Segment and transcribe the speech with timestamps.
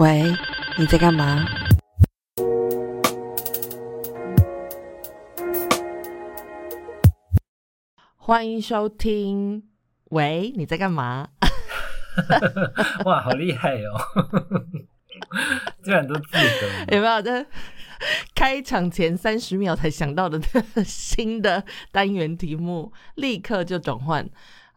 [0.00, 0.34] 喂，
[0.78, 1.44] 你在干嘛？
[8.16, 9.62] 欢迎收听。
[10.04, 11.28] 喂，你在干嘛？
[13.04, 14.00] 哇，好厉害哦！
[15.84, 16.96] 居然都记得。
[16.96, 17.44] 有没有在
[18.34, 20.40] 开场前三十秒才想到的
[20.82, 21.62] 新的
[21.92, 24.26] 单元题目，立刻就转换？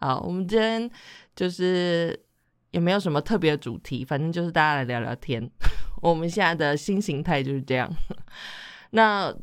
[0.01, 0.91] 好，我们今天
[1.33, 2.25] 就是
[2.73, 5.47] 也没有什么特别的主题，反正就是大家来聊聊天。
[6.01, 7.89] 我们现在的新形态就是这样。
[8.91, 9.33] 那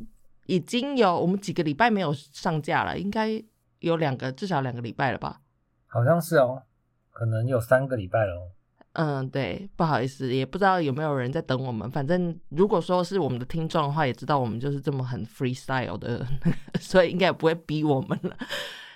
[0.45, 3.41] 已经有我们几个礼拜没有上架了，应该
[3.79, 5.39] 有两个，至少两个礼拜了吧？
[5.87, 6.63] 好像是哦，
[7.09, 8.51] 可能有三个礼拜了。
[8.93, 11.89] 嗯，对，不好意思，也不知道有没有人在等我们。
[11.89, 16.27] 反正如果说是我们的听众的话，也知道我们就是这么很 freestyle 的，
[16.81, 18.35] 所以应该也不会逼我们了。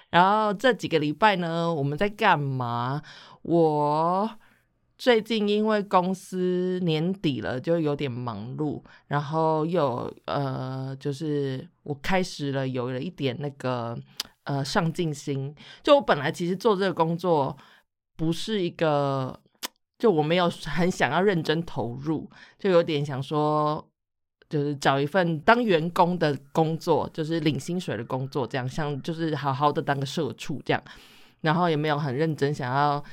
[0.09, 3.01] 然后这几个礼拜呢，我们在干嘛？
[3.47, 4.29] 我
[4.97, 13.95] 最近因为公司年底了，就有点忙碌，然后又呃，就是我开始了有了一点那个
[14.45, 15.53] 呃上进心。
[15.83, 17.55] 就我本来其实做这个工作
[18.15, 19.39] 不是一个，
[19.99, 23.87] 就我没有很想要认真投入，就有点想说。
[24.47, 30.81] 就是找一份当员工的工作，就是领薪水的工作，这样像就是好好的当个社畜这样，
[31.41, 33.03] 然后也没有很认真想要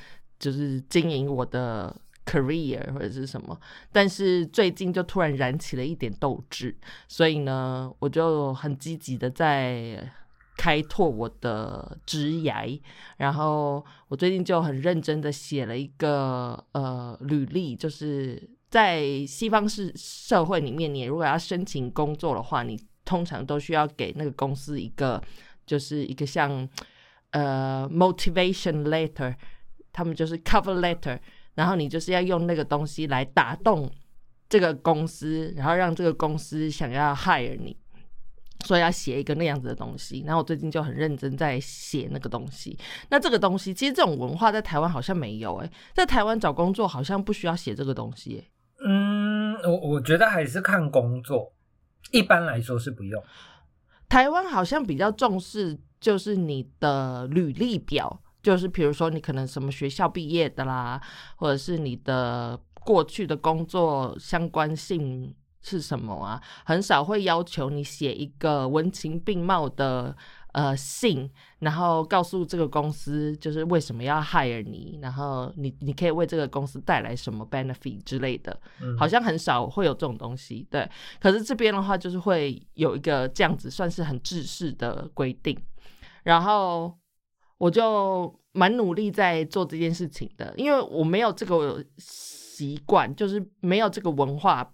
[0.43, 3.57] 就是经营我的 career 或者是什么，
[3.93, 6.75] 但是最近就突然燃起了一点斗志，
[7.07, 10.11] 所以呢，我就很积极的在
[10.57, 12.79] 开拓我的职涯，
[13.17, 18.49] 然后我最近就很认真的写了一个呃履历，就是。
[18.73, 25.21] 在西方式社会里面，你如果要申请工作的话，你通常都需要给那个公司一个，
[25.63, 26.67] 就是一个像
[27.29, 29.35] 呃 motivation letter，
[29.93, 31.17] 他们就是 cover letter，
[31.53, 33.89] 然后你就是要用那个东西来打动
[34.49, 37.77] 这个公司，然后让这个公司想要 hire 你，
[38.65, 40.23] 所以要写一个那样子的东西。
[40.25, 42.77] 然后我最近就很认真在写那个东西。
[43.09, 48.43] 那这个东西其实这种文化在台湾好像没有诶，在台湾找工作好像不需要写这个东西。
[48.85, 51.53] 嗯，我我觉得还是看工作，
[52.11, 53.23] 一般来说是不用。
[54.09, 61.01] 台湾好像比较重视，就是你的履历表，就是比如说你可能什么学校毕业的啦，
[61.37, 70.15] 或者是你的过去的工作相关性是什么啊，很少会要求你写一个文情并茂的。
[70.53, 71.27] 呃，信，
[71.61, 78.55] 然后告诉这个公司就是为什么要 hire 你，然后你你可以为这个公司带来什么 benefit 之类的，
[78.95, 80.67] 好像很少会有这种东西。
[80.69, 80.87] 对，
[81.19, 85.59] 可是这边的话就是会有一个这样子，算是很制式的规定。
[86.21, 86.95] 然后
[87.63, 94.73] 我就蛮努力在做这件事情的，因为我没有这个习惯，就是没有这个文化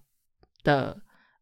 [0.63, 0.99] 的，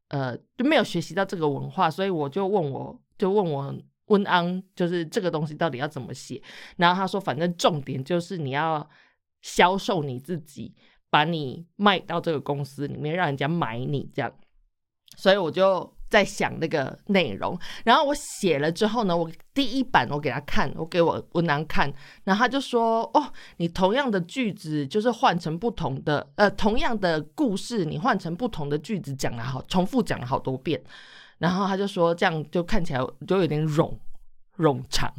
[0.09, 3.75] 呃，就没有学习到这个文化，所以我就问我就问我。
[4.09, 6.41] 温安就是这个东西到底要怎么写？
[6.77, 8.89] 然后他说，反正重点就是你要
[9.41, 10.73] 销售你自己，
[11.09, 14.33] 把你卖到这个公司里面，让人家买你这样。
[15.17, 17.57] 所以我就在想那个内容。
[17.83, 21.91] 然后我写了之后呢，我第一版我给他看，我给我文男看，
[22.23, 30.81] 然后他就说：“哦，你同样的句子就是换成不同的，呃，同样的故事你换成不同的句子讲了好，重复讲了好多遍。”
[31.39, 33.93] 然后他就说这样就看起来就有点冗
[34.57, 35.13] 冗长，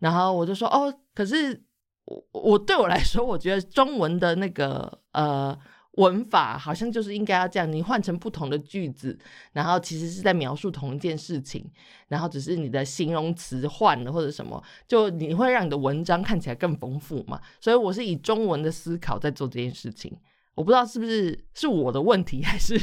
[0.00, 1.62] 然后我就说哦，可是
[2.06, 5.56] 我我对我来说，我觉得中文的那个呃
[5.96, 9.16] 文法好像就是应该要这样，你换成不同的句子，
[9.52, 11.64] 然后其实是在描述同一件事情，
[12.08, 17.40] 然后只是你的形容词换了或者什么，就你会让你的文章看起来更丰富嘛。
[17.60, 20.16] 所以我是以中文的思考在做这件事情，
[20.54, 22.80] 我不知道是不是是我的问题 还是。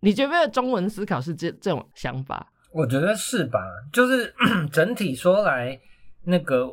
[0.00, 2.52] 你觉得中文思考是这这种想法？
[2.72, 3.58] 我觉得是吧？
[3.92, 4.32] 就是
[4.70, 5.78] 整体说来，
[6.22, 6.66] 那个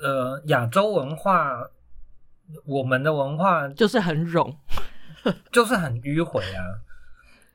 [0.00, 1.58] 呃，亚洲文化，
[2.64, 4.54] 我们的文化就是很冗，
[5.52, 6.62] 就是很迂回啊。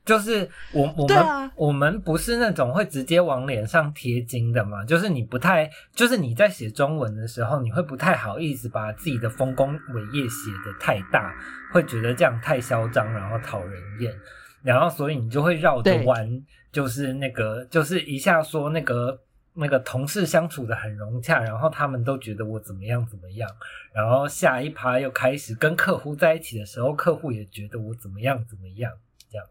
[0.05, 4.83] 就是我我们我们不是那种会直接往脸上贴金的嘛。
[4.83, 11.33] 就是你不太，就是你在写中文的时候，你会不太好意思把自己的丰功伟业写的太大，
[11.71, 14.13] 会觉得这样太嚣张，然后讨人厌。
[14.61, 16.41] 然后，所以你就会绕着弯，
[16.71, 19.17] 就是那个，就是一下说那个
[19.55, 23.49] 那个同事相处的很融洽，然后他们都觉得我怎么样怎么样，
[23.93, 28.91] 然后下一趴又开始跟客户在一起的时候，客户也觉得我怎么样怎么样，
[29.31, 29.45] 这样，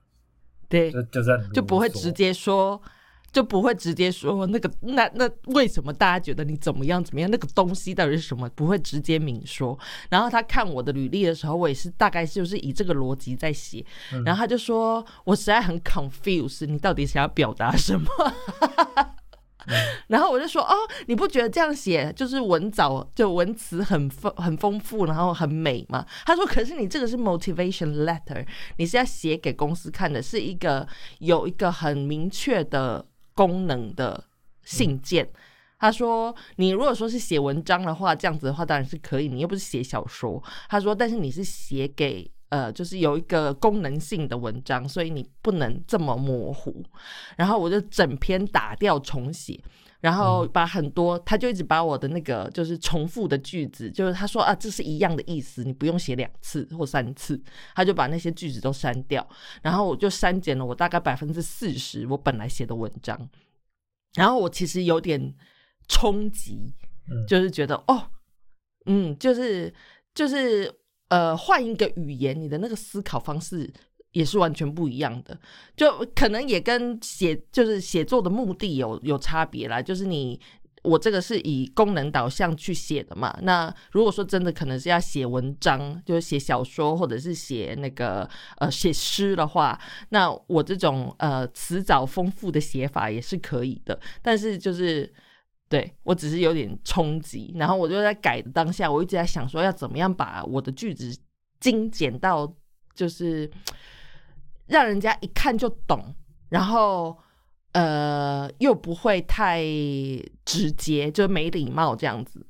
[0.69, 2.83] 对，就就在就不会直接说
[3.31, 7.31] 就不会直接说那个那那为什么大家觉得你怎么样怎么样？
[7.31, 8.47] 那个东西到底是什么？
[8.51, 9.79] 不会直接明说。
[10.11, 13.83] 然后他看我的履历的时候，我也是大概就是以这个逻辑在写。
[14.27, 18.07] 然后他就说我实在很 confused，你到底想要表达什么？
[20.09, 20.75] 然后我就说哦，
[21.07, 26.07] 你不觉得这样写就是文藻就文词很丰很丰富，然后很美吗？
[26.27, 30.87] 他说，可是你这个是 motivation letter，你是要写给公司看的，是一个
[31.19, 33.05] 有一个很明确的
[33.35, 34.25] 功能的
[34.63, 35.29] 信件。
[35.79, 40.43] 他说，你如果说是写文章的话，这样子的话当然是可以，你又不是写小说。
[40.69, 42.31] 他说，但是你是写给。
[42.53, 46.85] 呃，就是有一个功能性的文章，所以你不能这么模糊。
[47.35, 49.59] 然后我就整篇打掉重写，
[50.01, 57.43] 然后把很多，他就一直把我的那个就是重复的句子，就是他说啊，这是一样的意思，你不用写两次或三次，
[57.75, 59.27] 他就把那些句子都删掉。
[59.63, 63.19] 然后我就删减了我大概百分之四十我本来写的文章。
[64.13, 65.35] 然后我其实有点
[65.89, 66.75] 冲击，
[67.27, 68.11] 就是觉得哦，
[68.85, 69.73] 嗯，就是
[70.15, 70.82] 就是。
[71.13, 73.71] 呃，换一个语言，你的那个思考方式
[74.13, 75.39] 也是完全不一样的，
[75.77, 79.83] 就可能也跟写就是写作的目的有有差别啦。
[79.83, 80.41] 就是你
[80.83, 88.27] 我这个是以功能导向去写的嘛，那如果说真的可能是要写文章，就是写小说或者是写那个
[88.57, 89.79] 呃写诗的话，
[90.09, 95.13] 那我这种呃词藻丰富的写法也是可以的，但是就是。
[95.73, 101.19] 对我只是有点冲击，然后我就在改的当下，我一直在想说要怎么样把我的句子
[101.61, 102.47] 精简到
[102.95, 103.51] 就是
[104.69, 106.15] 让人家一看就懂，
[106.51, 107.17] 然后
[107.73, 109.63] 呃又不会太
[110.45, 112.47] 直接，就没礼貌这样子。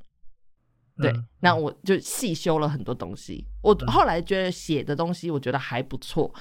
[1.03, 3.47] 对，那我就细修了很多东西。
[3.63, 6.33] 我后来觉得写的东西，我觉得还不错。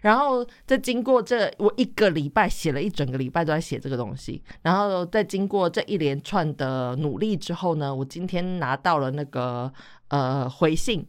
[0.00, 4.42] 然后再经过这，我一个礼拜写了一整个礼拜都在写这个东西。
[4.62, 9.72] 然后再经过这一连串的努力之后呢，我今天拿到了那个
[10.08, 11.06] 呃回信，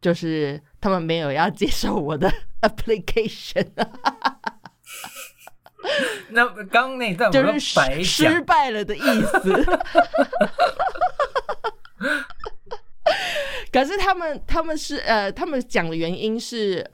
[0.00, 3.68] 就是他们没有要接受我的 application。
[6.30, 9.78] 那刚那段就是失败了的意思。
[13.72, 16.88] 可是他们他们是呃，他们讲的原因是，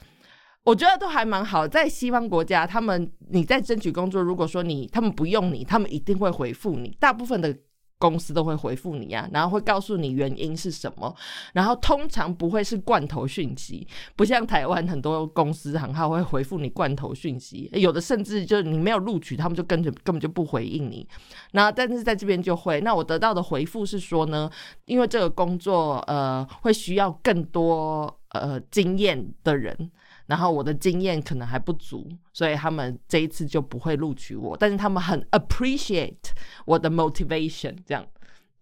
[0.62, 1.66] 我觉得都还蛮好。
[1.66, 6.96] 在西方国家，他们你在争取工作，如果说你他们不用你，他们一定会回复你。
[6.98, 7.56] 大部分的。
[8.04, 11.16] 公司都会回复你呀，然后会告诉你原因是什么，
[11.54, 21.08] 然后通常不会是罐头讯息，不像台湾很多公司行号会回复你罐头讯息，有的甚至就是你没有录取，他们就根本根本就不回应你。
[21.52, 24.50] 那但是在这边就会，那我得到的回复是说呢，
[24.84, 29.90] 因为这个工作呃会需要更多呃经验的人。
[30.26, 34.56] 然后我的经验可能还不足，所以他们这一次就不会录取我。
[34.56, 36.31] 但是他们很 appreciate
[36.65, 38.06] 我的 motivation，这样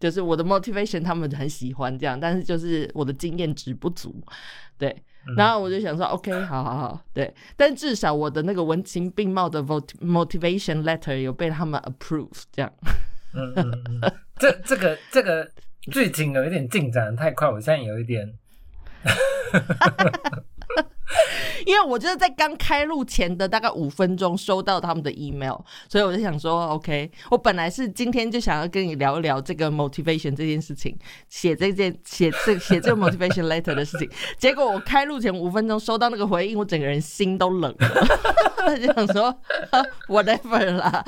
[0.00, 2.18] 就是我的 motivation，他们很喜欢这样。
[2.18, 4.20] 但是就是我的经验值不足，
[4.76, 4.96] 对。
[5.36, 7.32] 然后我就想说，OK，好好好，对。
[7.56, 12.72] 但至少我的那个文情并茂的 motivation letter 有被他们 approve，这样。
[13.32, 14.12] 嗯嗯嗯。
[14.36, 15.48] 这这个这个
[15.92, 18.34] 剧情有一点进展太快，我现在有一点。
[21.66, 25.56] 因为我就是在刚开录前的大概五分钟收到他们的 email，
[25.88, 30.96] 所以我就想说，OK，我本来是今天就想要跟你聊一聊这个 motivation 这件事情，
[31.28, 34.08] 写这件写这写这个 motivation letter 的事情。
[34.38, 39.34] 结果我开录前五分钟收到那个回应，我整个人心都冷了， 就想说
[40.08, 41.04] whatever 啦。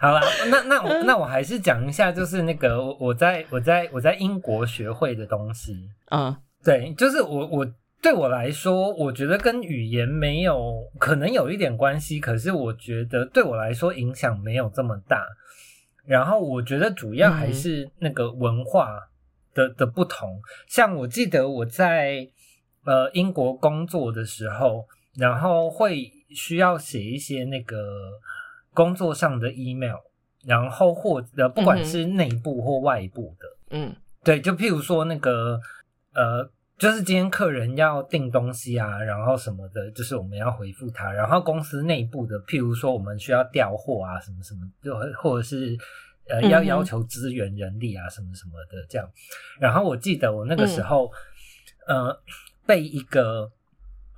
[0.00, 5.88] 好了，那那我那我还是讲一下，就是那个我在我在我在英国学会的东西。
[6.10, 7.66] 嗯，对，就是我我。
[8.02, 15.26] 对我来说，我觉得跟语言没有可能有一点关系，可是我觉得对我来说影响没有这么大。
[16.04, 19.00] 然后我觉得主要还是那个文化
[19.54, 20.38] 的的不同。
[20.68, 22.28] 像我记得我在
[22.84, 27.78] 呃英国工作的时候，然后会需要写一些那个
[28.74, 29.96] 工作上的 email，
[30.44, 35.58] 然后或呃不管是内部或外部的，嗯，对，就譬如说那个
[36.14, 36.50] 呃。
[36.76, 41.12] 就是今天客人要订东西啊，然后什么的，就是我们要回复他。
[41.12, 45.78] 然后公司内部的，譬如说我们需要调货啊，什么什么，就或者是
[46.28, 49.08] 呃要要求支援人力啊，什么什么的这样。
[49.60, 51.08] 然后我记得我那个时候，
[51.86, 52.20] 呃，
[52.66, 53.48] 被一个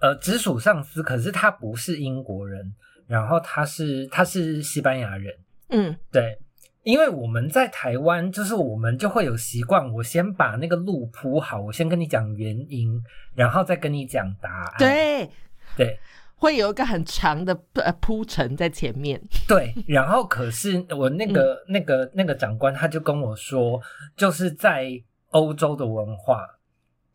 [0.01, 2.75] 呃直属上司，可是他不是英国人，
[3.07, 5.37] 然后他是他是西班牙人，
[5.69, 6.39] 嗯，对。
[6.87, 13.03] 因为我们在台湾，就是我们就会有习惯，我先把那个路铺好，我先跟你讲原因，
[13.35, 14.75] 然后再跟你讲答案。
[14.79, 15.29] 对，
[15.77, 15.99] 对，
[16.37, 19.21] 会有一个很长的呃铺陈在前面。
[19.49, 23.83] 对，然后可是我那个那个那个长官他就跟我说，
[24.17, 24.89] 就是在
[25.31, 26.47] 欧洲的文化，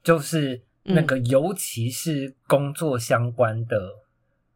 [0.04, 3.80] 就是那个尤其是工作相关的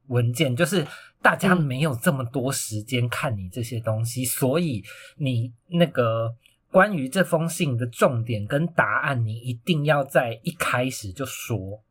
[0.07, 0.85] 文件，就是
[1.25, 4.83] 大家没有这么多时间看你这些东西，所以
[5.17, 6.35] 你那个。
[6.71, 11.81] 关于这封信的重点跟答案，你一定要在一开始就说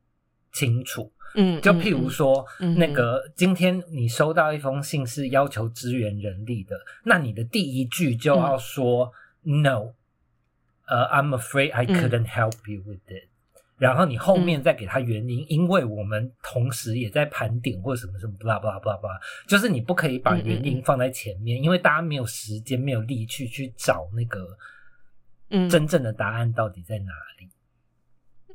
[0.53, 1.11] 清楚。
[1.37, 2.45] 嗯，就譬如说，
[2.77, 9.11] 那个今天你收到一封信是要求支援人力的，那你的第一句就要说
[9.43, 9.95] “No”，
[10.87, 13.29] 呃，I'm afraid I couldn't help you with it。
[13.77, 24.47] 然后你后面再给他原因，因为我们同时也在盘点或者什么什么，blah blah blah blah，就是你不可以把原因放在前面，因为大家没有时间、没有力气去找那个。
[25.71, 27.49] 真正的答案到底在哪里？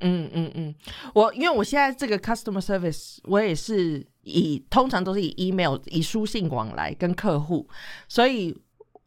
[0.01, 0.75] 嗯嗯嗯，
[1.13, 7.69] 我因为我现在这个 customer service，我也是以通常都是以 email 以书信往来跟客户，
[8.09, 8.59] 所以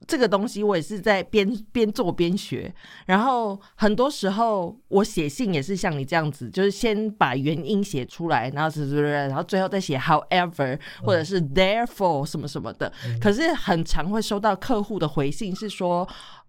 [0.06, 2.73] 这个东西我也是在边边做边学。
[3.06, 12.92] 然后很多时候我写信也是像你这样子，就是先把原因写出来，然后是是是，然后最后再写 however 或者是 therefore 什么什么的。
[13.21, 16.09] 可是很常会收到客户的回信是说。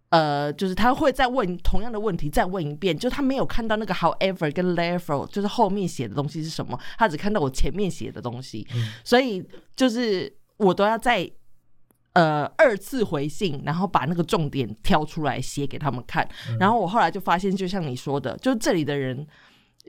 [0.09, 8.67] 呃，就是他会再问同样的问题，再问一遍，就他没有看到那个 however 跟 therefore，就是后面写的东西是什么，他只看到我前面写的东西，
[9.03, 9.43] 所以
[9.75, 11.27] 就是我都要再
[12.13, 16.27] 呃二次回信，然后把那个重点挑出来写给他们看，
[16.59, 19.27] 然后我后来就发现，就像你说的，就这里的人。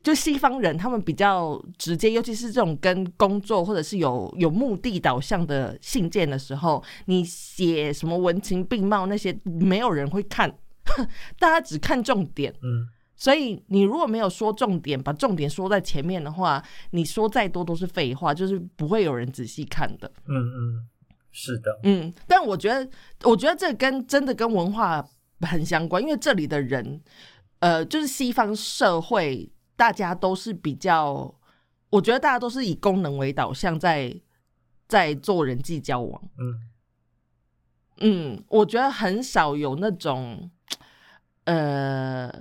[0.02, 10.52] 就西方人，他们比较直接，尤其是这种跟工作或者是有有目的导向的信件的时候，你写什么文情并茂那些，没有人会看，
[11.38, 12.52] 大家只看重点。
[12.60, 20.10] 嗯，所以你如果没有说重点，把重点说在前面的话，你说再多都是废话，就是不会有人仔细看的。
[20.26, 20.88] 嗯嗯，
[21.34, 21.80] 是的。
[21.82, 22.88] 嗯，但我觉得，
[23.24, 25.06] 我觉得这跟真的跟文化
[25.40, 27.02] 很相关，因为这里的人，
[27.58, 29.50] 呃，就是西方社会。
[29.76, 31.34] 大家都是比较，
[31.90, 34.14] 我觉得大家都是以功能为导向，在
[34.86, 36.22] 在做人际交往。
[36.38, 36.70] 嗯
[37.98, 40.48] 嗯，我觉得很少有那种，
[41.42, 42.32] 呃，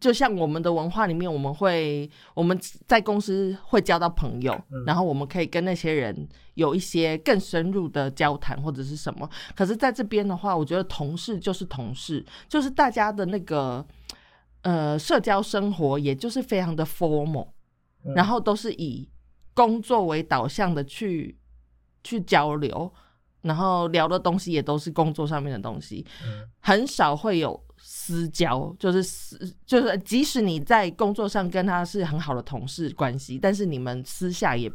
[0.00, 9.28] 就像我们的文化里面，我们会我们在公司会交到朋友，然后我们可以跟那些人有一些更深入的交谈或者是什么。
[9.54, 13.86] 可是在这边的话，我觉得同事就是同事，就是大家的那个。
[14.64, 17.48] 呃，社交生活也就是非常的 formal，
[18.14, 19.10] 然后都是以
[19.54, 21.36] 工作为导向的去
[22.04, 22.94] 去交流，
[23.40, 26.06] 然后聊的东西也都是工作上面的东西，
[26.60, 34.70] 很少会有私交，就是私就是即使你在工作上跟他是很好的同事关系，但是你们私下也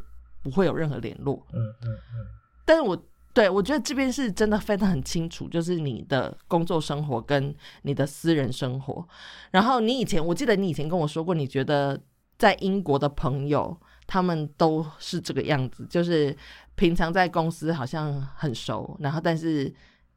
[0.48, 1.46] 不会有任何联络。
[1.52, 2.26] 嗯嗯嗯，
[2.64, 3.00] 但是我。
[3.34, 9.06] 对，我觉得这边是真的分得很清楚，就是你的工作生活跟你的私人生活。
[9.52, 12.00] 然后你以前，我记得你以前跟我说过，你觉得
[12.36, 13.76] 在英国的朋友
[14.08, 16.36] 他们都是这个样子，就是
[16.74, 19.72] 平常在公司好像很熟，然后但是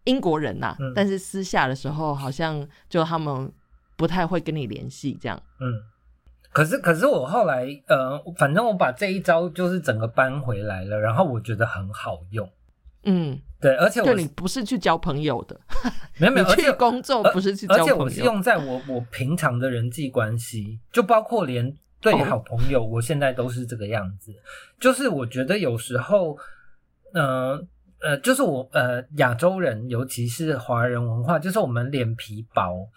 [0.06, 3.52] 英国人呐，但是私下的时候好像就他们
[3.98, 5.40] 不太会跟你联系这样。
[5.60, 5.84] 嗯，
[6.52, 12.50] 可是可是我后来呃，反正我把这一招就是整个搬回来了，然后我觉得很好用。
[13.04, 15.60] 嗯，对，而且我你不是去交朋友的，
[16.20, 24.32] 没 有没有，去工作不是去交朋友，而且我是用在我我平常的人际关系，就包括连对好朋友，我现在都是这个样子。
[24.80, 26.38] 就是我觉得有时候，
[27.14, 27.68] 嗯
[28.02, 32.88] 呃，就是我呃亚洲人，尤其是华人文化，就是我们脸皮薄，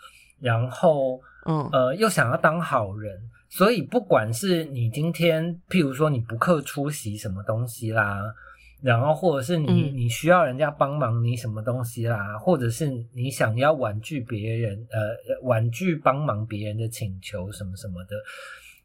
[0.41, 3.19] 然后嗯呃又想要当好人，
[3.57, 8.35] 所以不管是你今天，譬如说你不客出席什么东西啦。
[8.83, 18.17] 然后，或者是你你需要人家帮忙你什么东西啦，或者是你想要婉拒别人，呃，婉拒帮忙别人的请求什么什么的，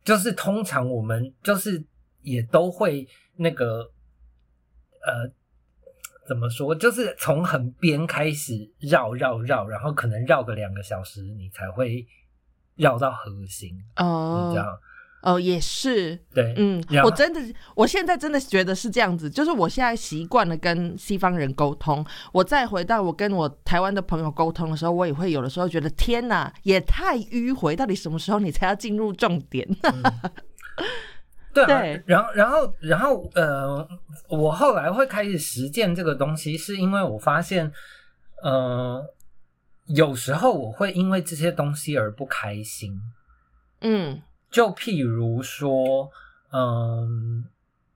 [0.03, 1.83] 就是通常我们就是
[2.21, 3.07] 也都会
[3.37, 3.91] 那个，
[5.01, 5.31] 呃，
[6.27, 6.75] 怎么说？
[6.75, 12.05] 就是从很边开始绕绕绕，然后可能绕个两个小时，你才会
[12.79, 14.67] 绕到核心哦，这样。
[15.21, 17.41] 哦，也是，对，嗯，我真的，
[17.75, 29.67] 我现在真的觉得是这样子，就是我现在习惯了跟西方人沟通，我再回到我跟我台湾的朋友沟通的时候，我也会有的时候觉得天哪，也太迂回，到底什么时候你才要进入重点？
[31.53, 33.85] 对，然后，然后，然后，呃，
[34.29, 37.69] 我后来会开始实践这个东西，是因为我发现，
[38.41, 39.03] 呃，
[39.89, 42.99] 有时候我会因为这些东西而不开心，
[43.81, 44.21] 嗯。
[44.49, 46.09] 就譬如说，
[46.51, 47.45] 嗯，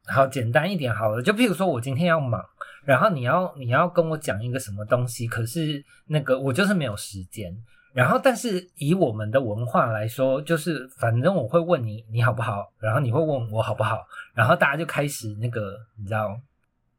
[0.05, 2.45] 好简单一点好了，就譬如说我今天要忙，
[2.85, 7.51] 然后你要你要跟我讲一个什么东西，可是那个我就是没有时间。
[7.91, 16.39] 然后，但是以我们的文化来说，就是反正我会问你你好不好，然后你会问我好不好，然后大家就开始那个你知道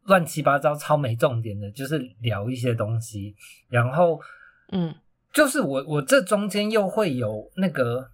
[0.04, 3.34] 乱七八糟、超没重点的，就是聊一些东西。
[3.68, 4.20] 然后，
[4.70, 4.94] 嗯，
[5.32, 8.10] 就是我我这中间又会有那个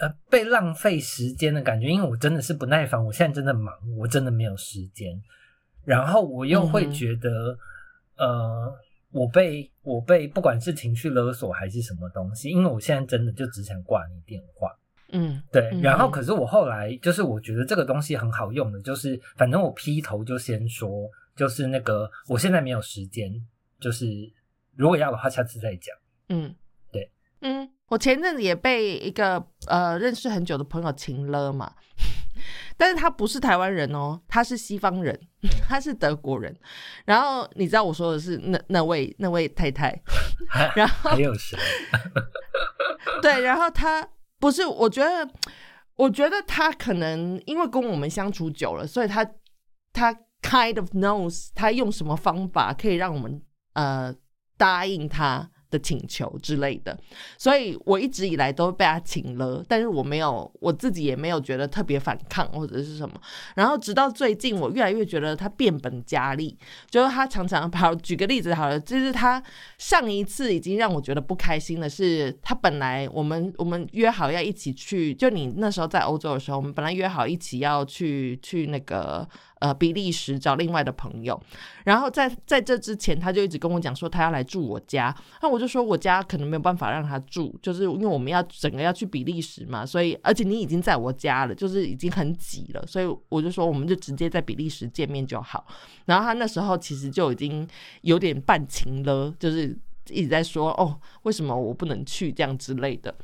[0.00, 5.20] 呃被浪费时间的感觉，因为我真的是不耐烦，我现在真的忙，我真的没有时间。
[5.84, 7.58] 然后我又会觉得
[8.16, 8.78] 呃。
[9.12, 14.70] 我被我被不管是情绪勒索还是什么东西，因为我现在真的就只想挂你电话，
[15.10, 15.68] 嗯，对。
[15.82, 23.34] 然后可是我后来就是我觉得这个东西很好用的，就是反正我劈头就先说，就是那个我现在没有时间，
[23.80, 24.06] 就是
[24.80, 25.94] 如果要的话下次再讲。
[26.30, 26.54] 嗯，
[26.90, 31.70] 对，嗯，我前阵子也被一个呃认识很久的朋友情勒嘛。
[32.78, 35.20] 但是他不是台湾人哦，他是西方人，
[35.68, 36.56] 他是德国人。
[37.04, 39.94] 然后你知道我说的是那那位那位太太，
[40.74, 41.58] 然后还有谁？
[43.20, 44.08] 对，然后他
[44.38, 45.28] 不是，我觉得，
[45.96, 49.22] 我觉得他可能因为跟我们相处久了，所以他
[49.92, 53.42] 他 kind of knows 他用什么方法可以让我们
[53.74, 54.14] 呃
[54.60, 55.48] 答应他。
[55.70, 56.98] 的请求之类的，
[57.38, 63.14] 所以我一直以来都被他请了，但是我没有，我自己也没有觉得特别反抗或者是什么。
[63.54, 66.58] 然后直到最近，我越来越觉得他变本加厉，
[66.90, 67.94] 就是他常常跑。
[67.94, 69.40] 举个例子好了，就是他
[69.78, 79.28] 上一次已经让我觉得不开心的是，他本来我们我们约好要一起去，就你那时候在欧洲的时候，我们本来约好一起要去去那个。
[79.60, 81.38] 呃，比利时找另外的朋友，
[81.84, 95.66] 然后在在这之前，他就一直跟我讲说他要来住我家，那我就说我家可能没有办法让他住，就是因为我们要整个要去比利时嘛，所以而且你已经在我家了，就是已经很挤了，所以我就说我们就直接在比利时见面就好。
[96.06, 97.68] 然后他那时候其实就已经
[98.00, 103.14] 有点半情了，就是一直在说哦，为什么我不能去这样之类的。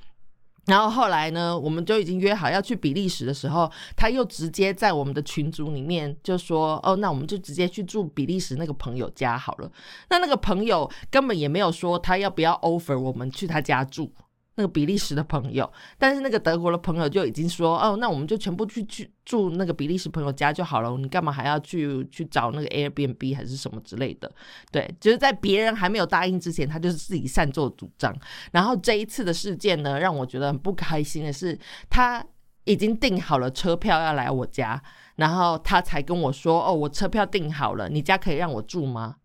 [0.66, 9.70] 然后后来呢，我们就已经约好要去比利时的时候，他又直接在我们的群组里面就说：“哦，那我们就直接去住比利时那个朋友家好了。”
[10.10, 14.12] 那那个朋友根本也没有说他要不要 offer 我们去他家住。
[14.56, 24.32] 那个比利时的朋友，但是那个德国的朋友就已经说，哦，那我们就全部去去住那个比利时朋友家就好了，你干嘛还要去去找那个 Airbnb 还是什么之类的？
[24.72, 28.16] 对，就是在别人还没有答应之前，他就是自己擅作主张。
[28.50, 31.58] 然后这一次的事件呢，让我觉得很不开心的是，
[31.90, 32.24] 他
[32.64, 34.82] 已经订好了车票要来我家，
[35.16, 39.16] 然后他才跟我说，哦，我车票订好了，你家可以让我住吗？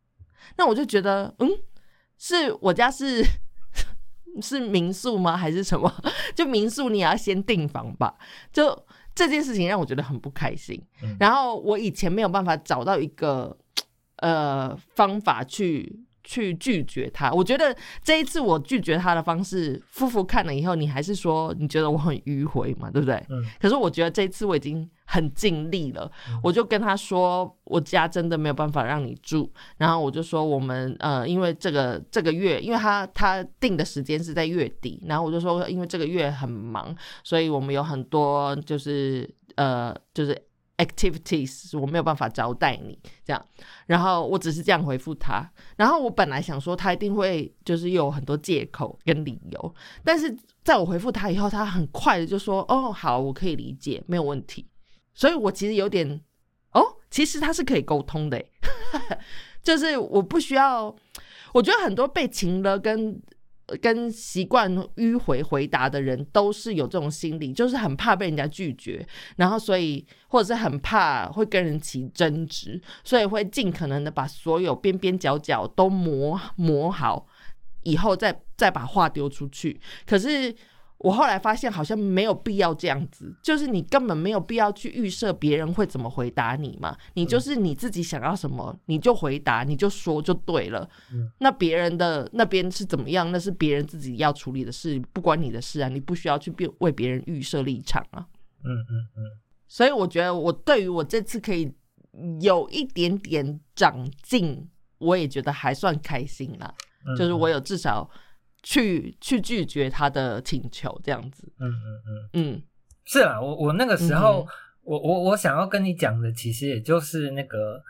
[0.58, 1.50] 那我就觉得，嗯，
[2.18, 3.24] 是我家是。
[4.40, 5.36] 是民宿吗？
[5.36, 5.92] 还是什么？
[6.36, 8.14] 就民宿，你也要先订房吧。
[8.54, 8.78] 就
[9.16, 10.80] 这件事情让我觉得很不开心。
[11.20, 13.58] 然后我以前没有办法找到一个
[14.18, 16.06] 呃方法去。
[16.24, 23.16] 去拒绝他，我觉得这一次我拒绝他的方式，夫妇看了以后，你还是说你觉得我很迂回嘛，对不对？
[23.30, 23.44] 嗯。
[23.60, 26.12] 可是我觉得这一次我已经很尽力了，
[26.44, 29.52] 我就跟他说，我家真的没有办法让你住。
[29.78, 40.40] 然后我就说，我们呃，因为这个这个月，因为他他定的时间是在月底，然后我就说，因为这个月很忙，所以我们有很多就是呃就是。
[40.84, 43.46] Activities 我没有办法招待你这样，
[43.86, 54.68] 然后我只是这样回复他，然后我本来想说他一定会就是有很多借口跟理由，但是在我回复他以后，他很快的就说哦好，我可以理解，没有问题，
[55.14, 56.22] 所以我其实有点
[56.74, 58.44] 哦，其实他是可以沟通的，
[59.62, 60.96] 就是我不需要，
[61.54, 63.22] 我觉得很多被情了跟。
[63.82, 69.06] 跟习惯迂回回答的人都是有这种心理，就是很怕被人家拒绝，
[69.38, 77.26] 然后所以或者是很怕会跟人起争执，所以会尽可能的把所有边边角角都磨磨好，
[77.84, 79.80] 以后再再把话丢出去。
[80.06, 80.56] 可是。
[81.04, 90.88] 我后来发现好像没有必要这样子，就是你根本没有必要去预设别人会怎么回答你嘛，你就是你自己想要什么你就回答，你就说就对了。
[91.40, 98.28] 那别人的那边是怎么样，那是别人自己要处理的事，不关你的事啊，你不需要去为别人预设立场啊。
[98.64, 99.24] 嗯嗯嗯。
[99.68, 101.74] 所以我觉得我对于我这次可以
[102.42, 106.72] 有一点点长进，我也觉得还算开心啦，
[107.18, 108.08] 就是我有至少。
[108.64, 111.52] 去去拒绝他的请求，这样子。
[111.60, 112.62] 嗯嗯嗯嗯，
[113.06, 114.48] 是啊，我我那个时候，
[114.84, 117.82] 我我我想要跟你讲的，其实也就是那个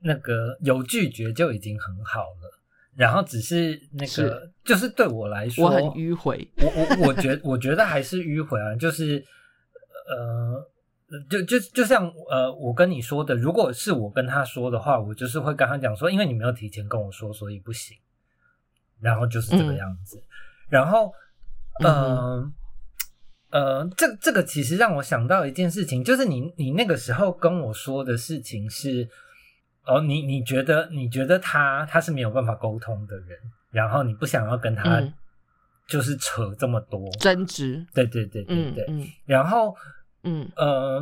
[0.00, 2.60] 那个有拒绝就已经很好了，
[2.94, 6.46] 然后只是那个就是对我来说，我很迂回。
[6.56, 9.24] 我我我觉我觉得还是迂回啊，就是
[10.08, 10.68] 呃，
[11.30, 17.96] 就就就像呃，我跟你说的，如果是我跟他说的话，我就是会跟他讲说，因为你没有提前跟我说，所以不行。
[19.00, 20.22] 然后就是这个样子。
[20.68, 21.12] 然后，
[21.84, 22.52] 嗯
[23.50, 29.08] 呃，这这个其实让我想到一件事情，就是你你那个时候跟我说的事情是，
[29.84, 33.38] 哦，你你觉得你觉得他他是没有办法沟通的人，
[33.70, 35.02] 然后你不想要跟他
[35.86, 37.86] 就是扯这么多争执。
[37.94, 38.86] 对对对对对。
[39.24, 39.74] 然后。
[40.24, 41.00] 嗯呃，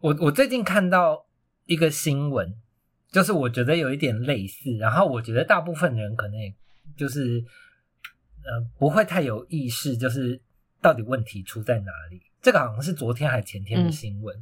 [0.00, 1.24] 我我最近看到
[1.66, 2.52] 一个新闻，
[3.12, 6.52] 就是我觉得有一点类似，然后我觉得大部分人可能也
[6.96, 7.44] 就是
[8.42, 10.40] 呃不会太有意识，就是
[10.80, 12.22] 到底问题出在哪里。
[12.42, 14.36] 这个好像是昨天还前天的新闻，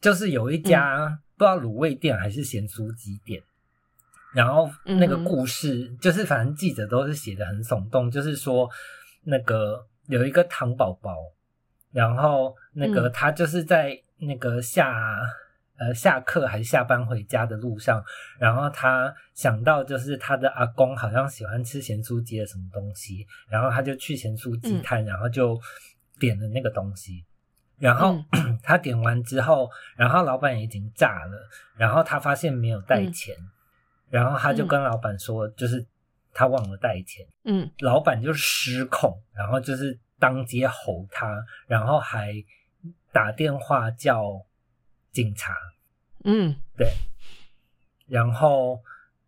[0.00, 3.42] 就是有一家不知道卤味店还是咸酥鸡店，
[4.34, 8.70] 然后那个故事就是反正记者都是写的很耸动，就是说
[9.24, 11.16] 那个有一个糖宝宝。
[11.94, 14.96] 然后那个他就是在那个下
[15.78, 18.02] 呃下课还是下班回家的路上，
[18.38, 25.60] 然后他想到就是他的阿公好像喜欢吃咸酥鸡的什么东西，然后他就去咸酥鸡摊，然后就
[26.18, 27.24] 点了那个东西。
[27.78, 28.22] 然后
[28.62, 33.36] 他点完之后，然后老板已经炸了，然后他发现没有带钱，
[34.08, 35.84] 然后他就跟老板说，就是
[36.32, 37.26] 他忘了带钱。
[37.44, 39.98] 嗯，老板就失控，然后就是。
[40.22, 42.32] 当街吼他，然后还
[43.10, 44.40] 打电话叫
[45.12, 45.54] 警察。
[46.24, 46.88] 嗯，对。
[48.08, 48.80] 然后，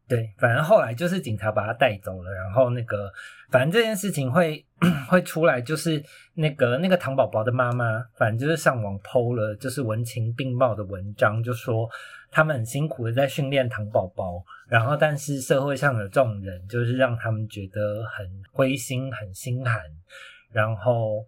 [0.06, 2.30] 对，反正后来就是警察把他带走了。
[2.32, 3.10] 然后那个，
[3.50, 4.64] 反正这件事情会
[5.08, 6.02] 会出来，就是
[6.34, 11.88] 那个那个糖宝宝的妈妈，反正就是上网 PO 了，就是文情并茂的文章，就说
[12.30, 19.80] 他们很辛苦的在训练糖宝宝，然后但是社会上的这种人，就是让他们觉得很灰心、很心寒。
[20.52, 21.24] 然后，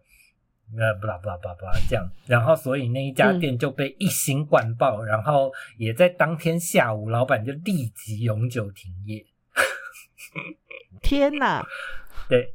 [0.76, 9.24] 呃，不啦不啦不啦不啦，这样，然后所以那一家店就被一星灌爆，然后也在当天下午，老板就立即永久停业。
[11.00, 11.64] 天哪！
[12.28, 12.52] 对，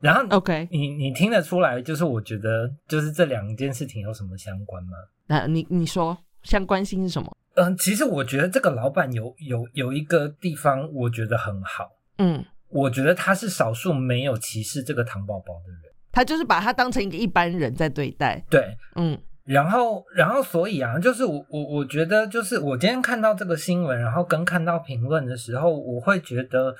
[0.00, 4.96] 然后 OK，你你听得出来，就是我觉得，就是这两件事情有什么相关吗？
[5.26, 7.36] 那你你说相关性是什么？
[7.54, 11.90] 嗯，其实我觉得这个老板有有有一个地方，我觉得很好。
[12.18, 12.44] 嗯。
[12.70, 15.87] 我觉得他是少数没有歧视这个糖宝宝的人，
[16.18, 18.44] 他就是把他当成一个一般人在对待。
[18.50, 26.74] 对，嗯，然后，然后，所以啊，就是我，我，我觉得，就是我今天看到这个新闻，然后跟看到评论的时候，我会觉得，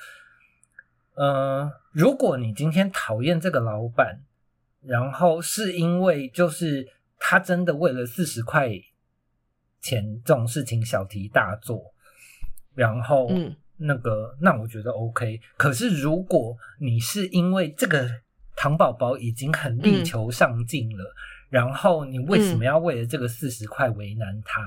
[1.15, 4.19] 嗯，如果你今天讨厌这个老板，
[4.81, 6.85] 然后是因为就是
[7.17, 8.69] 他真的为了四十块
[9.79, 11.93] 钱这种事情小题大做，
[12.75, 13.55] 然后，嗯。
[13.81, 15.39] 那个，那我觉得 OK。
[15.55, 18.09] 可是如果你是因为这个
[18.59, 21.15] 糖宝宝已经很力求上进了，
[21.47, 24.61] 然后你为什么要为了这个四十块为难他？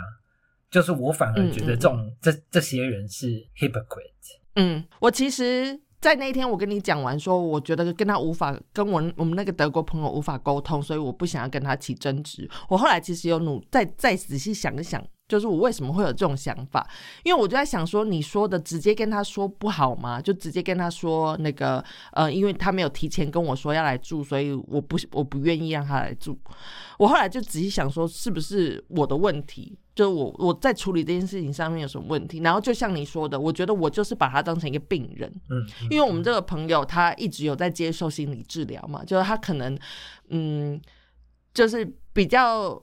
[0.70, 4.38] 就是我反而觉得这种这这些人是 hypocrite。
[4.55, 12.48] 嗯，我其实，在那一天我跟你讲完说，我觉得跟他无法跟我我们那个德国朋友无法沟通，所以我不想要跟他起争执。
[12.70, 15.07] 我后来其实有努再再仔细想一想。
[15.33, 16.87] 就是我为什么会有这种想法？
[17.23, 20.21] 因为我就在想说，你说的直接跟他说不好吗？
[20.21, 26.38] 就直接跟他说那个呃，因为他没有提前跟我说要来住，所以我不我不愿意让他来住。
[26.99, 29.75] 我后来就仔细想说，是不是我的问题？
[29.95, 32.40] 就我我在处理这件事情上面有什么问题？
[32.40, 35.33] 然后就像你说的，我觉得我就是把他当成一个病人。
[35.49, 39.79] 嗯，因为我们这个朋友他一直有在接受心理治疗嘛，就是他可能
[40.29, 40.79] 嗯，
[41.55, 42.79] 就是比较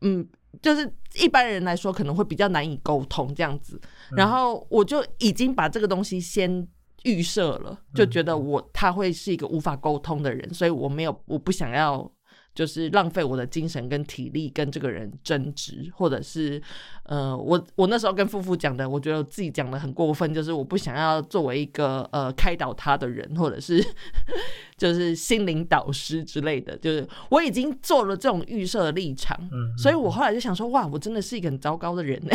[0.00, 0.26] 嗯。
[0.62, 3.80] 就是一般人来说可能会比较难以沟通这样子，
[4.16, 6.66] 然后我就已经把这个东西先
[7.04, 12.10] 预设了，就觉得我他会是一个无法沟通的人，所以我没有我不想要。
[12.56, 16.60] 就是浪费我的精神跟体力跟这个人争执，或者是，
[17.02, 23.84] 呃，我我那时候跟夫妇讲的，我觉得自己讲的很过分，就是我不想要作为一个呃开导他的人，或者是
[24.78, 32.30] 就是心灵导师之类的，就是我已经做了这种预设的立场，嗯，所以我后来就想说，哇，我真的是一个很糟糕的人呢，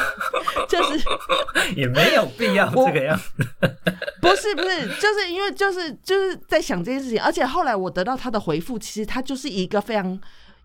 [0.66, 0.98] 就是
[1.76, 3.46] 也没有必要这个样子。
[4.50, 10.20] 是不是，就是因为就是就是在想这件事情，而且后来我得到他的回复，其实他就是一个非常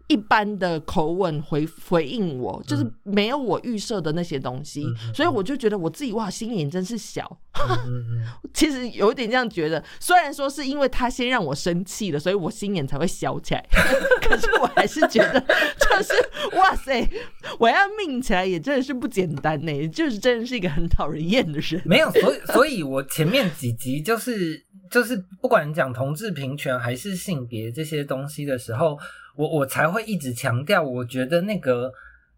[0.07, 7.39] 一般的口吻回回应我，就是没有我预设的那些东西，所以我就觉得我自己哇，心眼真是小。
[8.53, 13.65] 其实有一点这样觉得，虽然说是因为他先让我生气了，所以我心眼才会小起来，
[14.21, 16.13] 可是我还是觉得就是
[16.57, 17.09] 哇塞，
[17.57, 21.81] 我要命起来也真的是不简单呢，就是真的是一个很讨人厌的人。
[21.85, 28.97] 没有，所以所以我前面几集就是就是不管讲同志平权还是性别这些东西的时候，
[29.35, 31.91] 我我才会一直强调，我觉得那个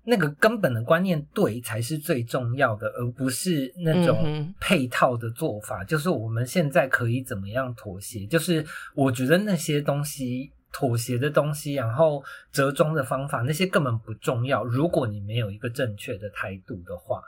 [0.04, 5.84] 那个根本的观念对才是最重要的，而不是那种配套的做法。
[5.84, 8.26] 就是我们现在可以怎么样妥协？
[8.26, 14.64] 就是我觉得那些东西妥协的东西，然后折中的方法，那些根本不重要。
[14.64, 17.22] 如果你没有一个正确的态度的话，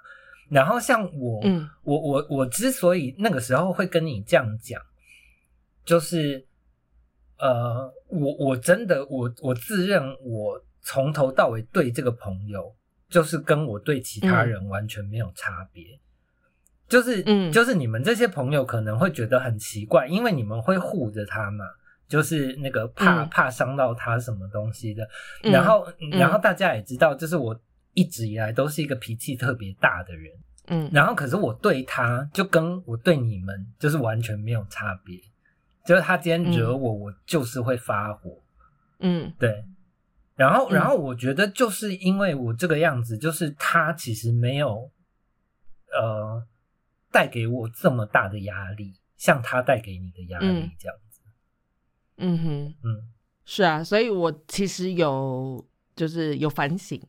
[0.49, 1.41] 然后像我，
[1.83, 4.81] 我我我之所以那个时候会跟你这样讲，
[5.85, 6.45] 就是。
[7.39, 12.75] 呃，我我真的我我自认我从头到尾对这个朋友，
[13.09, 15.83] 就是跟我对其他人完全没有差别，
[16.87, 21.63] 就是嗯，就是你们这些朋友可能会觉得很奇怪，因为你们会护着他嘛，
[22.09, 25.07] 就是那个怕怕伤到他什么东西的，
[25.43, 27.57] 然后然后大家也知道，就是我
[27.93, 30.33] 一直以来都是一个脾气特别大的人，
[30.67, 35.17] 嗯，然后可是我对他就跟我对你们就是完全没有差别。
[35.89, 38.43] 就是他今天惹我，我就是会发火。
[38.99, 39.65] 嗯，对。
[40.35, 44.91] 然后，然后我觉得就是因为我这个样子，就是他其实没有
[45.91, 46.45] 呃
[47.11, 51.21] 带给我这么大的压力，像他带给你的压力这样子。
[52.17, 53.09] 嗯哼，嗯，
[53.43, 57.01] 是啊，所以我其实有就是有反省，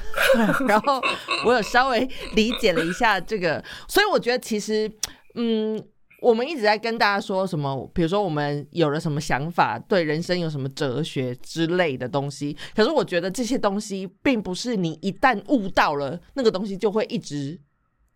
[0.68, 1.00] 然后
[1.46, 4.92] 我有稍微理解了一下这个，所以我觉得其实
[5.36, 5.82] 嗯。
[6.20, 12.56] 我们一直在跟大家说什么，比如说我们有了什么想法，对人生有什么哲学之类的东西。
[12.74, 17.60] 可是我觉得这些东西并不是你一旦悟到了那个东西，就会一直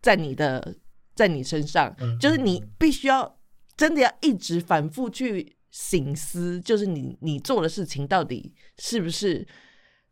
[0.00, 0.74] 在你的
[1.14, 1.94] 在你身上。
[2.18, 3.38] 就是你必须要
[3.76, 9.46] 真的要一直反复去醒思，就是你你做的事情到底是不是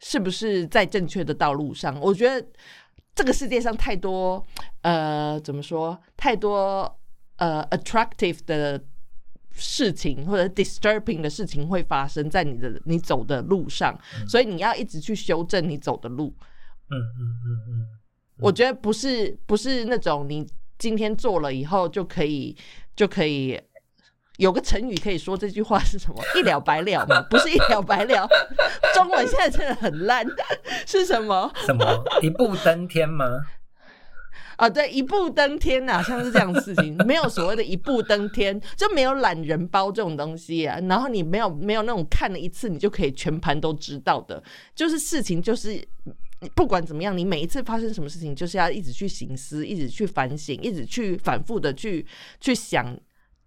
[0.01, 1.99] 是不是在正确的道路上？
[2.01, 2.47] 我觉得
[3.15, 4.45] 这个世界上太多
[4.83, 6.98] 呃，怎么说太多。
[7.39, 8.81] 呃，attractive 的
[9.53, 13.99] 事情或者 disturbing 的事情会发生在你的你走的路上，
[14.29, 16.33] 所以你要一直去修正你走的路。
[16.91, 17.87] 嗯嗯嗯嗯，
[18.39, 20.47] 我觉得不是不是那种你
[20.79, 22.57] 今天做了以后就可以
[22.95, 23.61] 就可以
[24.39, 26.23] 有个成语可以说这句话是什么？
[26.39, 27.21] 一了百了吗？
[27.29, 28.29] 不是一了百了，
[28.95, 30.25] 中文现在真的很烂，
[30.87, 31.53] 是什么？
[31.67, 31.85] 什么
[32.23, 33.25] 一步登天吗？
[34.59, 40.81] 啊，对，一步登天呐，像是这样的事情，没有所谓的一步登天，就没有懒人包这种东西啊。
[40.89, 44.43] 然后你没有没有那种看了一次你就可以全盘都知道的，
[44.75, 45.81] 就是事情就是
[46.57, 52.05] 不管怎么样，你每一次发生什么事情，就是要一直去醒思，一直去反省，一直去反复的去
[52.41, 52.99] 去想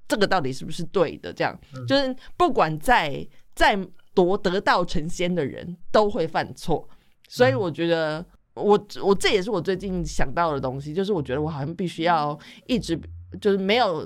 [0.07, 1.33] 这个到底是不是对的。
[1.33, 3.77] 这样就是不管再再
[4.13, 6.87] 夺得道成仙的人都会犯错，
[7.27, 8.25] 所以我觉得。
[8.53, 12.37] 我我这也是我最近想到的东西，就是我觉得我好像必须要
[12.67, 12.99] 一直
[13.39, 14.05] 就是没有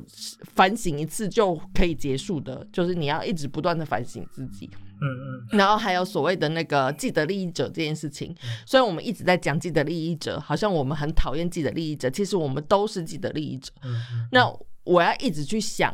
[0.53, 4.69] 反省一次就可以结束的，就是你要一直不断的反省自己。
[5.01, 5.57] 嗯嗯。
[5.57, 8.35] 然后还有所谓的那个既得利益者这件事情，
[8.67, 13.71] 虽然我们一直在讲既得利益者，好像我们很讨厌既得利益者，其实我们都是既得利益者。
[14.31, 14.47] 那
[14.83, 15.91] 我要一直去想，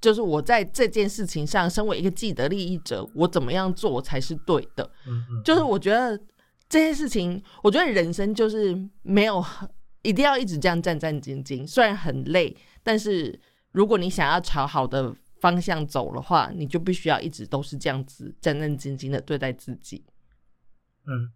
[0.00, 4.90] 就是我在这件事情上，身为一个既得利益者，我怎么样做才是对的？
[5.06, 5.42] 嗯嗯。
[5.44, 6.20] 就是我觉得。
[6.68, 9.44] 这些事情，我觉得人生就是没有
[10.02, 13.38] 一定要一直这样战战兢兢，虽然很累，但是
[13.72, 20.04] 如果你想要朝好的方向走的话，你就必须要一直都是这样子战战兢兢的对待自己。
[21.06, 21.30] 嗯，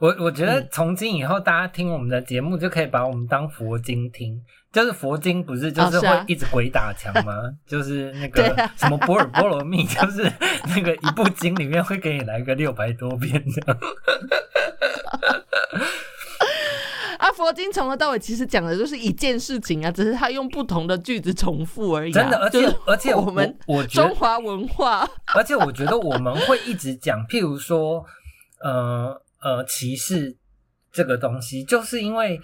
[0.00, 4.40] 我我觉得从今以后，大家听我们的节目就可以把我们当佛经听，
[4.72, 7.32] 就是佛经不是就是会一直鬼打墙吗？
[7.66, 10.30] 就是那个什么波尔波罗蜜， 就是
[10.74, 13.78] 那个一部经里面会给你来个六百多遍的。
[17.18, 22.12] 啊，佛经从头到尾其实讲的就是一件事情啊，只是他用不同的句子重复而已。
[22.12, 28.04] 真的，而且而且我们我中华文化，而且我觉得我们会一直讲，譬如说，
[28.62, 30.36] 呃呃，歧视
[30.92, 32.40] 这个东西，就是因为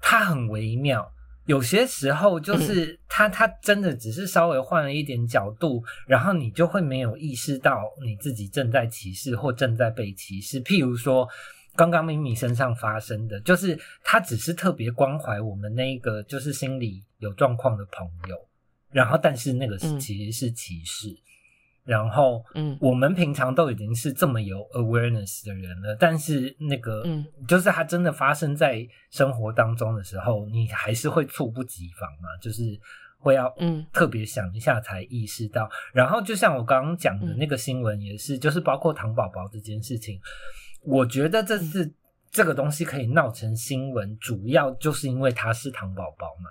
[0.00, 1.10] 它很微妙，
[1.46, 10.62] 有些时候就是他他真的只是稍微换了一点角度，然后你就会没有意识到你自己正在歧视或正在被歧视。
[10.62, 11.28] 譬如说。
[11.76, 18.36] 刚刚咪咪身上发生的，就是他只是特别关怀我们那一个就是心理有状况的朋友，
[18.92, 21.08] 然后但是那个是其实是歧视，
[21.84, 32.62] 然后嗯，我们平常都已经是这么有 awareness 的人了，但是那个嗯，就是它真的发生在生活当中的时候，你还是会猝不及防嘛，就是
[33.18, 35.68] 会要嗯特别想一下才意识到。
[35.92, 40.18] 然后就像我刚刚讲的那个新闻也是，就是包括糖宝宝这件事情。
[40.82, 41.92] 我觉得这是
[42.30, 46.50] 这个东西可以闹成新闻，主要就是因为它是糖宝宝嘛。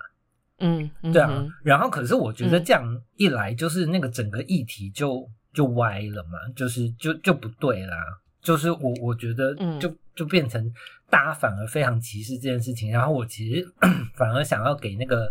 [1.02, 1.46] 嗯，对啊。
[1.62, 2.82] 然后，可是我觉得这样
[3.16, 7.96] 一来，就是那个整个议题就就歪了嘛，就是就就不对啦。
[8.40, 10.72] 就是我我觉得就就变成
[11.08, 13.66] 大家反而非常歧视这件事情，然后我其实
[14.16, 15.30] 反而想要给那个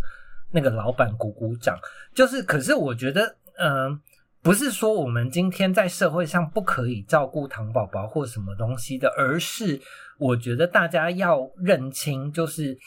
[0.52, 1.78] 那个老板鼓鼓掌，
[2.14, 4.00] 就是可是我觉得嗯。
[4.44, 9.80] 不是说我们今天在社会上不可以照顾糖宝宝或什么东西的，而是
[10.18, 12.78] 我觉得大家要认清，就是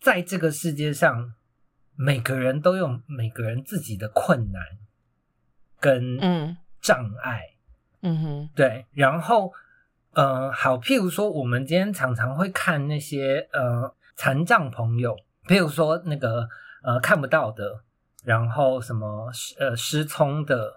[0.00, 1.34] 在这个世界上，
[2.00, 4.62] 每个人都有每个人自己的困难
[5.78, 6.18] 跟
[6.80, 7.42] 障碍，
[8.00, 8.86] 嗯哼，对。
[8.92, 9.52] 然后，
[10.14, 15.14] 呃，好，譬如说，我们今天常常会看那些呃残障朋友，
[15.46, 16.48] 譬如说那个
[16.82, 17.84] 呃看不到的。
[18.22, 20.70] 然后什么失呃失聪的，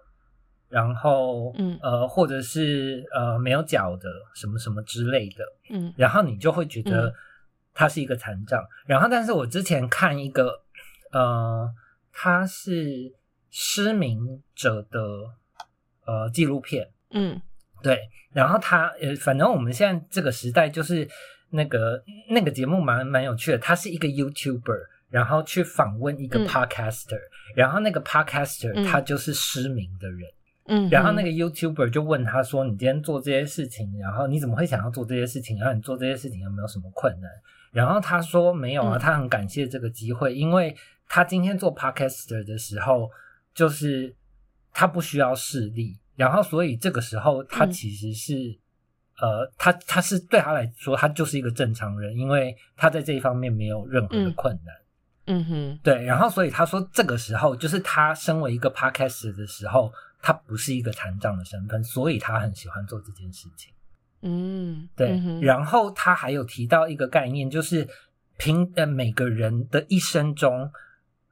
[0.70, 7.14] 然后嗯呃或者是呃没有脚的什么什么之类的，嗯，然后你就会觉得
[7.74, 8.66] 他是一个残障。
[8.86, 10.63] 然后但是我之前看一个
[11.14, 11.74] 呃
[12.12, 13.14] 他是
[13.50, 15.00] 失明者的
[16.06, 17.42] 呃纪录片，嗯，
[17.82, 21.08] 对，然后他呃反正我们现在这个时代就是
[21.52, 24.92] 那个那个节目蛮蛮有趣的，他是一个 YouTuber。
[25.14, 27.20] 然后去访问一个 podcaster，
[27.56, 30.28] 然后那个 podcaster 他就是失明的人，
[30.66, 35.60] 嗯，然后那个 YouTuber 就问他说：“你今天做这些事情，然后你怎么会想要做这些事情？
[35.60, 37.30] 然后你做这些事情有没有什么困难？”
[37.72, 40.76] 然后他说：“没有啊，他很感谢这个机会，因为
[41.14, 43.08] 他今天做 podcaster 的时候，
[43.54, 44.16] 就是
[44.72, 48.58] 他不需要视力，然后所以这个时候他其实是，
[49.22, 54.76] 呃，他他是对他来说，他就是一个正常人，因为他在这一方面没有任何的困难。”
[55.28, 63.72] 嗯哼，对，然后所以他说，这个时候就是他身为一个 podcaster 的时候，他不是一个残障的身份，所以他很喜欢做这件事情。
[64.22, 65.22] 嗯，对。
[65.44, 67.88] 然后他还有提到一个概念，就是
[68.40, 70.72] 平呃每个人的一生中，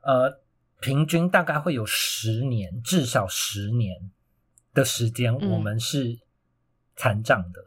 [0.02, 0.40] 呃，
[0.80, 4.12] 平均大概会有十年，至少十年
[4.74, 6.20] 的时间，我们是
[6.96, 7.66] 残障的。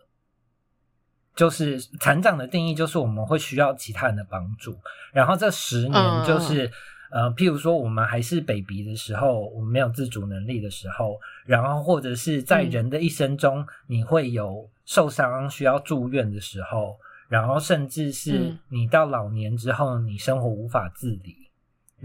[1.37, 4.79] 就是残障的定义，就是我们会需要其他人的帮助。
[5.13, 6.71] 然后这十年，就是
[7.11, 16.97] 呃，譬如说我们还是 baby 的时候，我们没有自主能力的时候，然后或者是在人的一生中，你会有受伤需要住院的时候，
[17.29, 21.44] 然后甚至是你到老年之后，你生活无法自理。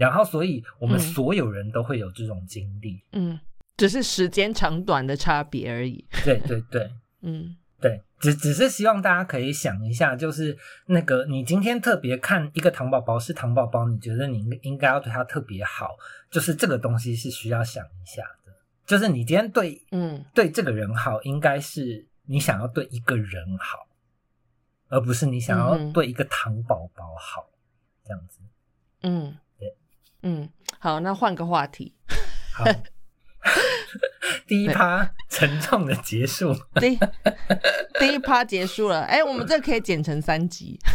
[0.00, 3.02] 然后，所以我们所有人都会有这种经历。
[3.12, 3.38] 嗯，
[3.76, 6.04] 只是时间长短的差别而已。
[6.24, 7.56] 对对对， 嗯。
[7.82, 10.54] 对，只只是希望大家可以想一下，就是
[10.86, 15.96] 那个你今天特别看一个糖宝宝是糖宝宝，你觉得你应应该要对他特别好，
[16.30, 18.52] 就是这个东西是需要想一下的。
[18.84, 23.88] 就是你今天对嗯对这个人好，应该是你想要对一个人好，
[24.88, 27.48] 而不是你想要对一个糖宝宝好
[28.04, 28.40] 这样子。
[29.00, 29.38] 嗯，对，
[30.22, 31.94] 嗯，好，那换个话题。
[32.54, 32.64] 好。
[34.46, 36.98] 第一趴沉重的结束，第
[37.98, 39.00] 第一趴结束了。
[39.02, 40.78] 哎，我们这可以剪成三集。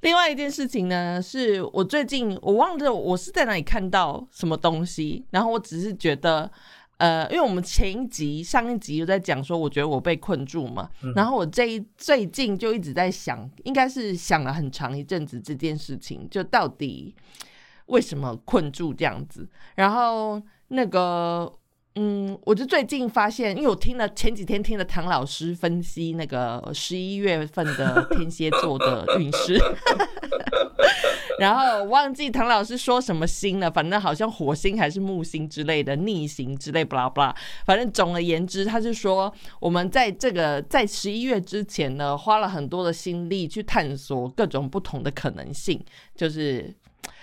[0.00, 6.50] 另外一件事情呢，是我最近我忘了我是在哪里看到什么东西，然后我只是觉得，
[7.00, 17.14] 呃，因为我们前一集、上一集有在讲说，我觉得我被困住嘛，然后我这一最近就一直在想，应该是想了很长一阵子这件事情，就到底。
[17.86, 19.48] 为什么困住这样子？
[19.74, 21.52] 然后那个，
[21.96, 29.58] 嗯，我就最近发现，因为我听了前几天听了唐老师分析那个十一月份的天蝎座的运势，
[31.38, 37.36] 然后忘记唐老师说什么星了，反正好像火星还是木星之类的逆行之类，巴拉巴拉。
[37.64, 46.74] 反正总而言之，他是说我们在这个在十一月之前呢，花了很多的心力去探索各种不同的可能性，就是。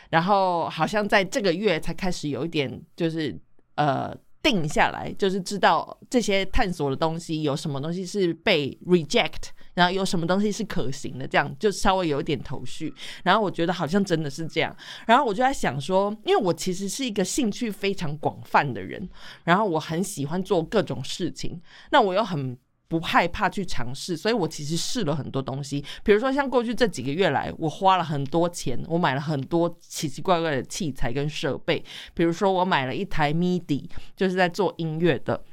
[0.10, 3.38] 然后好像在这个月才开始有一点，就是
[3.76, 12.94] 呃定下来，就是知道这些探索的东西有什么东西是被 reject，然后有什么东西是可行的，这样就稍微有一点头绪。
[13.24, 14.76] 然后我觉得好像真的是这样。
[15.06, 19.08] 然后我就在想说，因为我其实是一个兴趣非常广泛的人，
[19.46, 21.62] 然后我很喜欢做各种事情，
[21.92, 22.58] 那我又很。
[22.90, 25.84] 不害怕去尝试，所以我其实试了很多东西。
[26.06, 31.84] 比如说，像过去这几个月来，我花了很多钱，我买了很多奇奇怪怪的器材跟设备。
[32.14, 35.44] 比如说，我买了一台 MIDI，就是在做音乐的。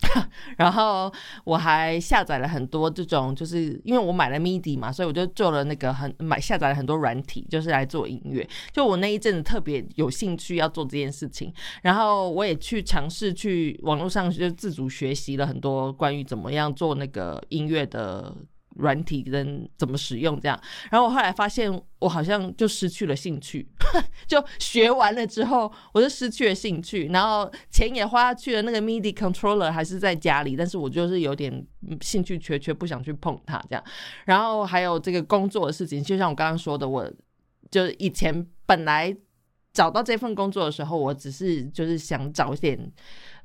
[0.56, 1.12] 然后
[1.44, 8.48] 我还下载了很多这种，就是因为我买了 MIDI 嘛，所以我就做了那个很买下载了很多软体，就是来做音乐。
[8.72, 18.34] 就我那一阵子特别有兴趣要做这件事情，然后我也去尝试去网络上就自主学习了很多关于怎么样做那个音乐的
[18.78, 20.60] 软体跟怎么使用这样。
[20.90, 21.70] 然后我后来发现
[22.00, 23.68] 我好像就失去了兴趣。
[24.26, 31.66] 就学完了之后，我就失去了兴趣，然后钱也花去了，那个 MIDI controller 还是在家里，但是我就是有点
[32.02, 33.82] 兴趣缺缺，不想去碰它这样。
[34.26, 37.10] 然后还有这个工作的事情，就像我刚刚说的，我
[37.70, 39.16] 就是以前本来
[39.72, 42.92] 找到这份工作的时候，我只是就是想找一点。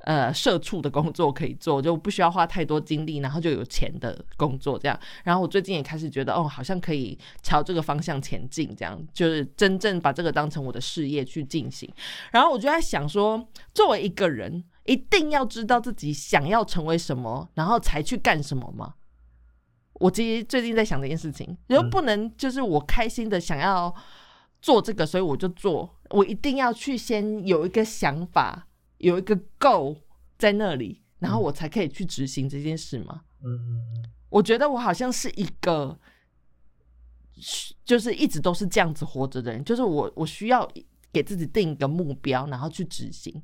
[0.03, 4.99] 呃，社畜的工作可以做，就不需要花太多精力，然后就有钱的工作这样。
[5.23, 11.89] 然后我最近也开始觉得，哦，好像可以朝这个方向前进，这样就是真正把这个当成我的事业去进行。
[12.31, 18.95] 然后我就在想说，作为一个人，一定要知道自己想要成为什么，然后才去干什么吗？
[19.93, 23.95] 我其实最近在想这件事情，如果不能就是我开心的想要
[24.61, 28.67] 做这个，所以我就做，我一定要去先有一个想法。
[29.03, 29.97] 有一个 go
[30.37, 33.21] 在那里，然后我才可以去执行这件事吗？
[33.43, 33.81] 嗯。
[34.29, 35.99] 我觉得我好像是一个，
[37.85, 40.67] 就是一直都是这样子活着的人，就是我我需要
[41.11, 43.39] 给自己定一个目标，然后去执行。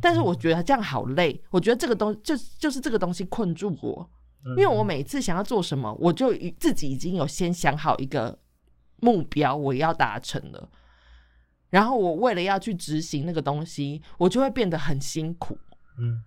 [0.00, 4.10] 但是我觉得这样好累，我觉得这个东就就是这个东西困住我，
[4.56, 8.38] 因为我每次想要做什么，我就自己已经有先想好一个
[9.00, 10.70] 目标，我要达成了。
[11.70, 15.56] 然后我为了要去执行那个东西，我就会变得很辛苦。
[15.98, 16.22] 嗯，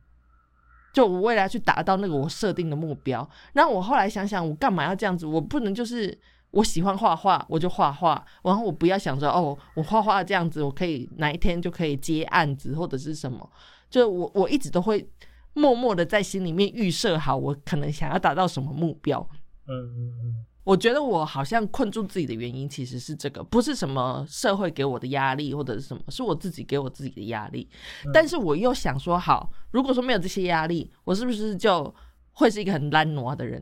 [0.94, 5.26] 就我为了要去达到那个我设定的目标，那我后来想想，我干嘛要这样子？
[5.26, 6.18] 我不能就是
[6.52, 13.50] 我喜欢画画，我就画画，然后我不要想着哦，我画画这样子，我可以哪一天就可以接案子或者是什么？
[13.90, 15.08] 就我我一直都会
[15.54, 19.28] 默默的在心里面预设好，我可能想要达到什么目标。
[19.68, 20.46] 嗯嗯嗯。
[20.64, 27.70] 我觉得我好像困住自己的原因其实是这个，不是什么社会给我的压力或者是什么，是我自己给我自己的压力。
[28.14, 31.94] 但是我又想说，好，如果说没有这些压力，我是不是就
[32.32, 33.62] 会是一个很懒惰的人？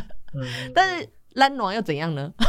[0.74, 2.32] 但是懒惰又怎样呢？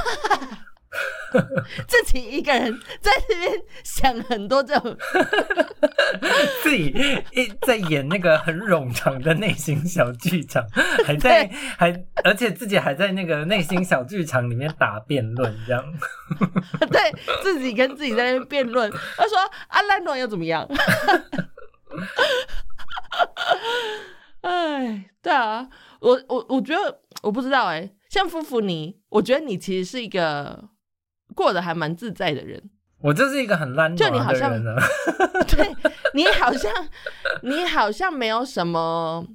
[1.88, 4.98] 自己一个人在这边想很多这种，
[6.64, 6.94] 自己
[7.32, 10.64] 一在演那个很冗长的内心小剧场，
[11.06, 15.84] 还在还而且自己还在那个内心小剧场里面打辩论，这样，
[16.92, 17.12] 对
[17.42, 20.68] 自己跟自己在那边辩论，他说阿兰诺又怎么样？
[24.42, 25.68] 哎，对啊，
[26.00, 30.70] 我我我觉得我不知道哎，像夫妇你，我觉得你其实是一个。
[31.34, 32.62] 过得还蛮自在的人，
[33.00, 34.52] 我就是一个很烂就 你好像，
[35.48, 35.76] 对
[36.14, 36.72] 你好像
[37.42, 39.26] 你好像没有什么，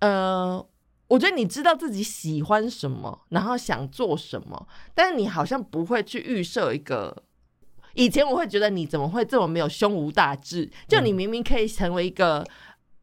[0.00, 0.64] 呃，
[1.08, 7.22] 我觉得你知道自己喜欢什么，然后想做什么，但是你好像不会去预设一个。
[7.94, 10.70] 以前我会觉得你怎么会这么没有胸无大志？
[10.88, 12.42] 就你明明可以成为一个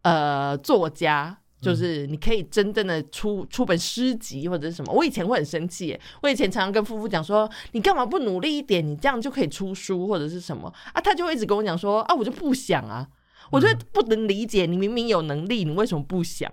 [0.02, 1.38] 呃作家。
[1.62, 11.02] 就是你可以真正的出出本诗集或者是什么，我以前会很生气，我以前常常跟夫妇讲说，你干嘛不努力一点，你这样就可以出书或者是什么啊？
[11.02, 13.08] 他就会一直跟我讲说啊，我就不想啊，
[13.52, 16.52] 我就不能理解，你明明有能力，你为什么不想？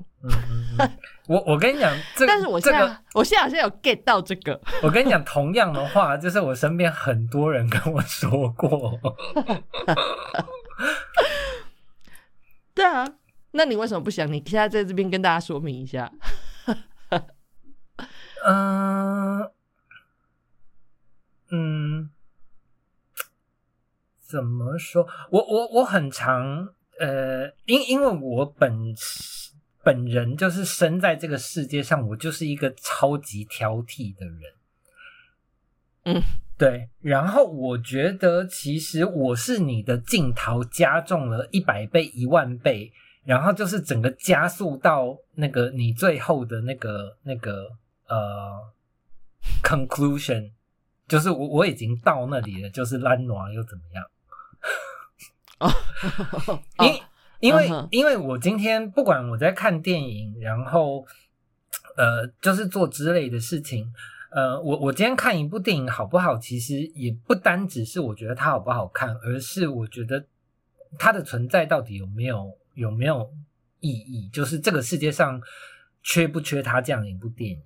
[1.28, 1.96] 我我跟你讲，
[2.26, 4.60] 但是我现在我现在好像有 get 到这个。
[4.82, 8.98] 我跟你讲，同样的话，就是我身边很多人跟我说过。
[12.74, 13.06] 对啊。
[13.56, 14.30] 那你为什么不想？
[14.30, 16.12] 你现在在这边跟大家说明一下。
[18.46, 19.50] 嗯
[21.50, 22.10] 嗯，
[24.20, 25.06] 怎么说？
[25.30, 26.68] 我我我很常
[27.00, 28.94] 呃，因因为我本
[29.82, 34.40] 本人就是生在这个世界上，我就是一个超级挑剔的人。
[36.04, 36.22] 嗯，
[36.56, 36.88] 对。
[37.00, 42.92] 然后我觉得，其实我是你的镜头加重了一百倍、一万倍。
[43.26, 47.68] 然后就是整个加速到那个你最后的那个那个
[48.06, 48.72] 呃
[49.64, 50.52] conclusion，
[51.08, 54.04] 就是我我已经到那里了，就是烂暖又怎么样？
[55.58, 61.04] 哦，因因为因为我今天不管我在看电影，然后
[61.96, 63.92] 呃就是做之类的事情，
[64.30, 66.38] 呃我我今天看一部电影好不好？
[66.38, 70.24] 其实也不单只是我觉得它好不好看，而是我觉得
[70.96, 72.56] 它的存在到底有没有。
[72.76, 73.34] 有没有
[73.80, 74.28] 意义？
[74.28, 75.40] 就是这个世界上
[76.02, 77.64] 缺不缺他这样一部电影？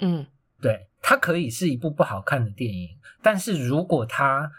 [0.00, 0.26] 嗯，
[0.60, 4.50] 对，它可以是一部不好看的电影，但是如果它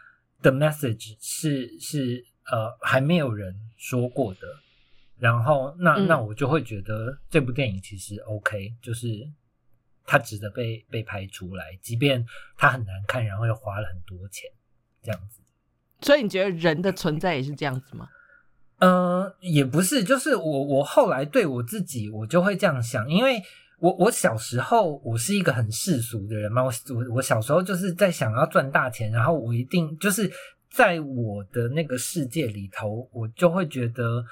[0.42, 4.42] 的 message 是是呃还没有人说过的，
[5.20, 9.30] 然后那那我就会觉得这部电影其实 OK，就是
[10.06, 12.26] 它值得被被拍出来，即便
[12.58, 14.50] 它很难看，然后又花了很多钱
[15.04, 15.42] 这样子。
[16.02, 18.10] 所以你觉得人的存在也是这样子吗？
[18.82, 23.40] 嗯，也不是，就是我我后来对我自己，我就会这样想，因为
[23.78, 30.32] 我我小时候我是一个很世俗的人嘛，我我我小时候就是在想要赚大钱，然后我一定就是
[30.72, 34.26] 在我的那个世界里头，我就会觉得，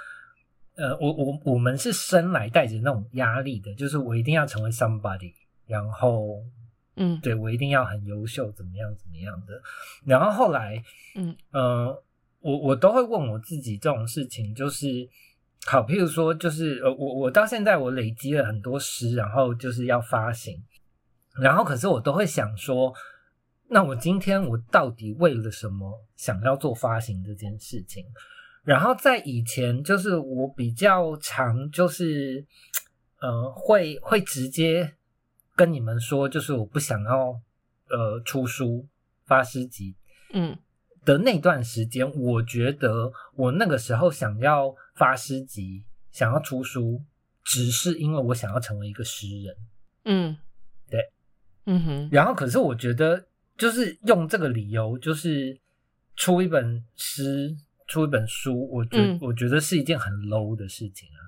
[0.75, 5.31] 呃，我我我们是生来带着那种压力的，就是我一定要成为 somebody，
[5.67, 6.39] 然后，
[6.95, 9.61] 嗯，对我一定要很优秀，怎么样怎么样的。
[10.05, 10.83] 然后后来，
[11.15, 12.03] 嗯呃，
[12.39, 15.07] 我我都会问我自己这种事情，就是
[15.65, 20.63] 好，譬如说，就是呃，我我到现在我累积了很多诗，然后就是要发行，
[21.41, 22.93] 然后可是我都会想说。
[23.71, 28.03] 那我今天我到底为了什么想要做发行这件事情？
[28.63, 32.43] 然后在以前，就是我比较常就是，
[33.21, 34.95] 呃，会会直接
[35.55, 37.39] 跟你们说，就是我不想要
[37.91, 38.87] 呃出书
[39.27, 39.95] 发诗集，
[40.33, 40.57] 嗯
[41.05, 47.01] 的那段时间，我觉得我那个时候想要发诗集，想要出书，
[47.43, 49.55] 只是因为我想要成为一个诗人，
[50.05, 50.37] 嗯，
[50.89, 51.11] 对，
[51.65, 53.25] 嗯哼，然后可是我觉得。
[53.59, 55.59] 就是用这个理由，就是
[56.15, 57.53] 出一本诗，
[57.87, 61.19] 出一本书，我觉我觉得是一件很 low 的事情啊。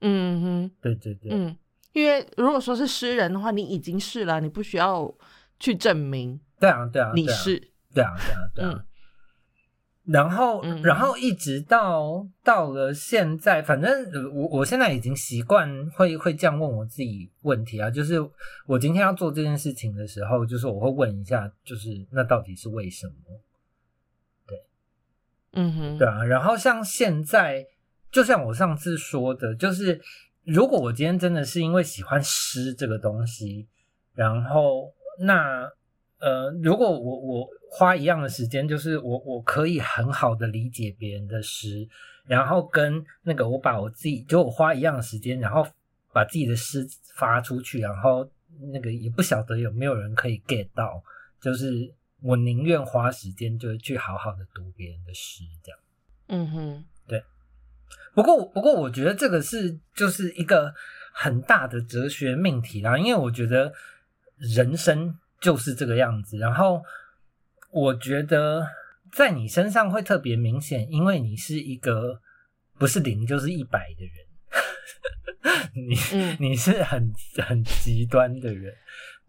[0.00, 1.54] 嗯哼，对对对，嗯，
[1.92, 5.14] 因为如果说是诗人的话，你已经是了，你不需要
[5.58, 6.40] 去证明。
[6.58, 8.84] 对啊，对啊，你是，对啊，对啊，对啊。
[10.06, 18.16] 然后，然后一直到到了现在，反正我我现在已经习惯会会这样问我自己问题啊，就是
[18.66, 23.14] 我今天要做这件事情的时候，就是我会问一下，就是那到底是为什么？
[24.48, 24.58] 对，
[25.52, 26.24] 嗯哼，对啊。
[26.24, 27.64] 然后像现在，
[28.10, 30.00] 就像我上次说的，就是
[30.42, 33.68] 如果我今天真的是因为喜欢诗这个东西，
[34.14, 35.70] 然后那。
[36.20, 41.88] 呃，如果我我花一样的时间，就是我我可以很好的理解别人的诗，
[42.26, 45.66] 然后跟那个我把我自己就我花一样的时间，然后
[46.12, 48.30] 把自己的诗发出去，然后
[48.70, 51.02] 那个也不晓得有没有人可以 get 到，
[51.40, 51.90] 就是
[52.20, 55.80] 我宁愿花时间，就是去好好的读别人的诗，这样。
[56.26, 57.24] 嗯哼，对。
[58.14, 60.74] 不过不过，我觉得这个是就是一个
[61.14, 63.72] 很大的哲学命题啦，因为我觉得
[64.36, 65.16] 人生。
[65.40, 66.82] 就是这个样子，然后
[67.70, 68.66] 我觉得
[69.12, 72.20] 在你身上会特别明显，因为你是一个
[72.78, 74.26] 不是零就是一百的人，
[76.38, 77.12] 你你是很
[77.46, 78.74] 很极端的人。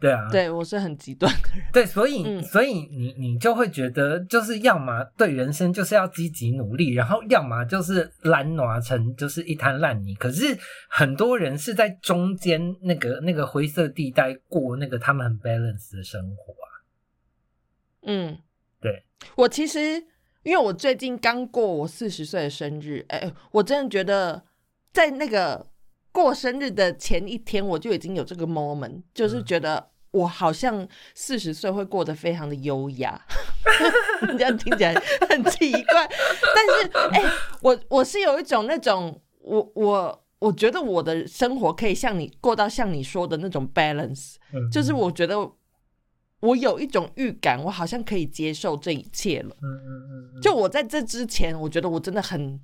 [0.01, 1.63] 对啊，对我是很极端的人。
[1.71, 10.15] 对，所以所以你你就会觉得，就是要么对人生就是要积极努力，然后要么就是烂挪成就是一滩烂泥。
[10.15, 10.57] 可是
[10.89, 16.65] 很多人是在中间那个那个灰色地带过那个他们很 balance 的生活啊。
[18.07, 18.39] 嗯，
[18.81, 19.03] 对
[19.35, 19.79] 我其实
[20.41, 24.43] 因为我最近刚过我四十岁的生日，哎，我真的觉得
[24.91, 25.67] 在那个
[26.11, 29.90] 过生日的前一天，我就已经有这个 moment，就是觉得。
[30.11, 33.19] 我好像四十岁会过得非常的优雅，
[34.37, 34.93] 这样听起来
[35.29, 36.09] 很奇怪。
[36.55, 37.31] 但是，哎，
[37.61, 44.35] 我我是有一种那种，我我我觉得我的生活可以像你过到像你说的那种 balance，
[44.71, 45.51] 就是我觉得
[46.41, 49.55] 我有一种预感，我好像可以接受这一切了。
[49.61, 50.41] 嗯嗯嗯。
[50.41, 52.59] 就我在这之前，我觉得我真的很。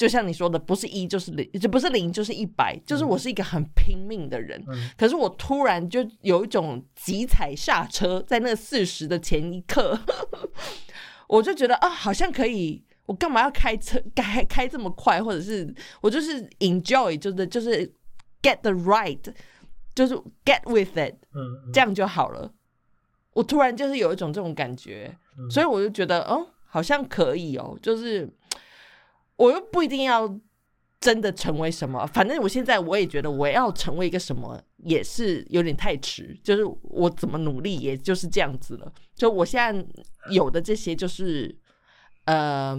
[0.00, 4.58] 就像你说的，不是一就是零，就不是零就是一百，就是我是一个很拼命的人。
[4.96, 10.00] 可是我突然就有一种急踩刹车，在那四十的前一刻，
[11.28, 15.22] 我就觉得啊，好像可以，我干嘛要开车开开这么快？
[15.22, 15.70] 或者是
[16.00, 17.86] 我就是 enjoy，就是就是
[18.40, 19.20] get the right，
[19.94, 20.14] 就是
[20.46, 22.50] get with it，嗯，这样就好了。
[23.34, 25.14] 我突然就是有一种这种感觉，
[25.50, 28.26] 所以我就觉得，哦，好像可以哦，就是。
[29.40, 30.38] 我又不一定要
[31.00, 38.92] 真的成为什么，反正我现在我也觉得我要成为一个什么也是有点太迟，就是我怎么努力也就是这样子了。
[39.16, 39.86] 就我现在
[40.30, 41.56] 有的这些，就是
[42.26, 42.76] 呃，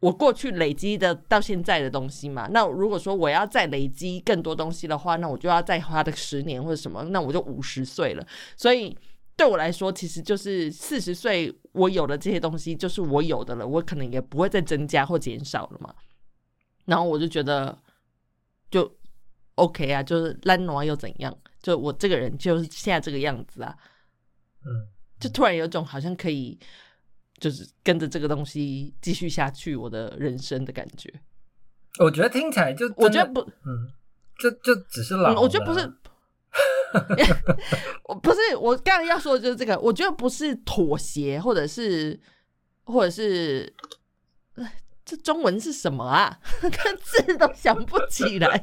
[0.00, 2.48] 我过去累积的到现在的东西嘛。
[2.52, 8.26] 那如果说我要再累积更多东西的话，那我就要再花个十年或者什么，那我就五十岁了。
[8.56, 8.94] 所以。
[9.42, 15.92] 对我来说，其实就是四十岁，我有的这些东西就是我有的了，我可能也不会再增加或减少了嘛。
[16.84, 17.76] 然后我就觉得，
[18.70, 18.96] 就
[19.56, 21.36] OK 啊，就是烂挪又怎样？
[21.60, 23.76] 就我这个人就是现在这个样子啊。
[24.64, 24.86] 嗯，
[25.18, 26.56] 就突然有种好像可以，
[27.40, 31.12] 就是跟着这个东西继续下去我的人生的感觉。
[31.98, 33.90] 我觉得听起来就我觉得不，嗯，
[34.38, 35.92] 就就只是老，我觉得不是。
[38.04, 42.18] 我 不是我刚才要说的就是这个，我觉得不是妥协，或者是，
[42.84, 43.72] 或者是，
[45.04, 46.38] 这中文是什么啊？
[46.70, 48.62] 看字都想不起来。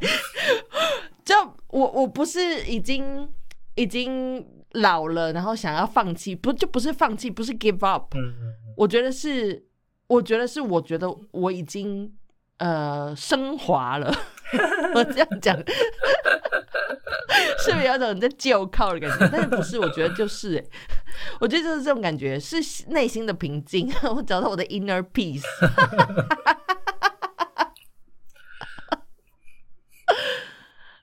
[1.24, 1.36] 就
[1.68, 3.30] 我我不是已经
[3.76, 8.16] 已经老了，然后想要放弃，不就不是放弃，不是 give up。
[8.16, 8.56] 嗯嗯。
[8.78, 9.66] 我觉得是，
[10.08, 12.12] 我觉得是，我觉得我已经
[12.58, 14.12] 呃升华了。
[14.96, 15.56] 我这样讲，
[17.64, 19.30] 是不是有种在就靠的感觉？
[19.32, 19.80] 但是不是？
[19.80, 20.64] 我觉得就是，哎，
[21.40, 22.58] 我觉得就是这种感觉，是
[22.90, 23.90] 内心的平静。
[24.16, 25.44] 我找到我的 inner peace。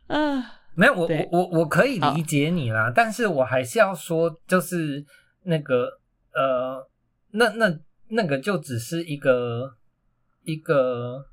[0.08, 5.04] 啊，没有，我我我我可以理解你啦，但是我还是要说，就是
[5.44, 6.00] 那个
[6.32, 6.88] 呃，
[7.30, 7.78] 那那
[8.08, 9.76] 那个就只是一个
[10.44, 11.26] 一个。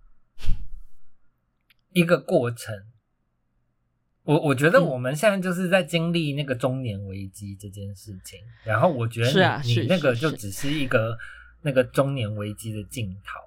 [1.95, 2.75] 一个过程，
[4.23, 11.17] 我我觉得我们现在就是在经历那个中年危机这件事情，然后我觉得你你那个就只是一个
[11.61, 13.39] 那个中年危机的镜头。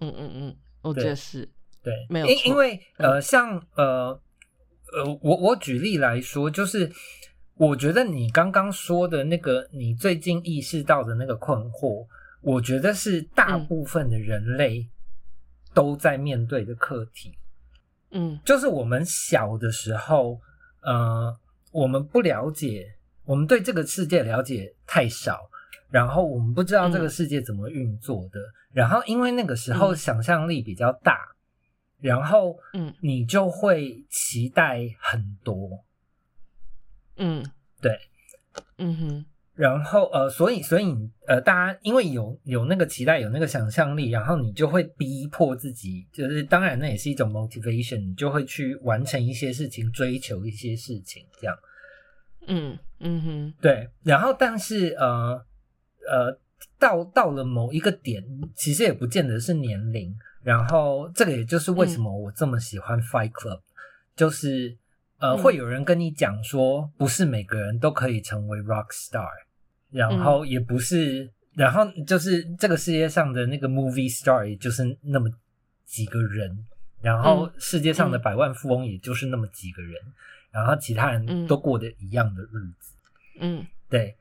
[0.00, 1.48] 嗯嗯嗯，我觉得是
[1.82, 4.20] 对，没有因因为呃，像呃
[4.92, 6.90] 呃，我我举例来说，就是
[7.54, 12.06] 我觉得你刚刚说的那个，你最近意识到的那个困惑，
[12.40, 14.88] 我觉得是大部分的人类。
[15.74, 17.36] 都在面对的课题，嗯，
[18.44, 20.40] 就是我们小的时候，
[20.82, 21.36] 呃，
[21.72, 22.86] 我们不了解，
[23.24, 25.48] 我们对这个世界了解太少，
[25.90, 28.40] 然后我们不知道这个世界怎么运作的，
[28.72, 31.18] 然后因为那个时候想象力比较大，
[32.00, 35.84] 然后，嗯，你就会期待很多，
[37.16, 37.44] 嗯，
[37.80, 37.98] 对，
[38.78, 39.26] 嗯哼。
[39.56, 40.84] 然后呃，所以所以
[41.26, 51.56] 呃，大家因为有有那个期待，有那个想象力，然后你就会逼迫自己，就是当然那也是一种 motivation，你就会去完成一些事情，追求一些事情，这样。
[52.46, 53.88] 嗯嗯哼，对。
[54.04, 55.42] 然后但是呃
[56.06, 56.38] 呃，
[56.78, 58.22] 到到了某一个点，
[58.54, 60.14] 其实也不见得是年龄。
[60.42, 63.60] 然后这个也就是为什么我这么喜欢 Fight Club，
[64.14, 64.76] 就是
[65.18, 69.26] 呃，会有人跟你讲说，不是每个人都可以成为 rock star。
[69.96, 75.30] 然后也不是，然后就是这个世界上的那个 movie star，也就是那么
[75.86, 76.64] 几个人，
[77.00, 79.94] 然后世界上的百万富翁也就是那么几个人，
[80.50, 82.92] 然后其他人都过得一样的日子。
[83.40, 84.14] 嗯，对。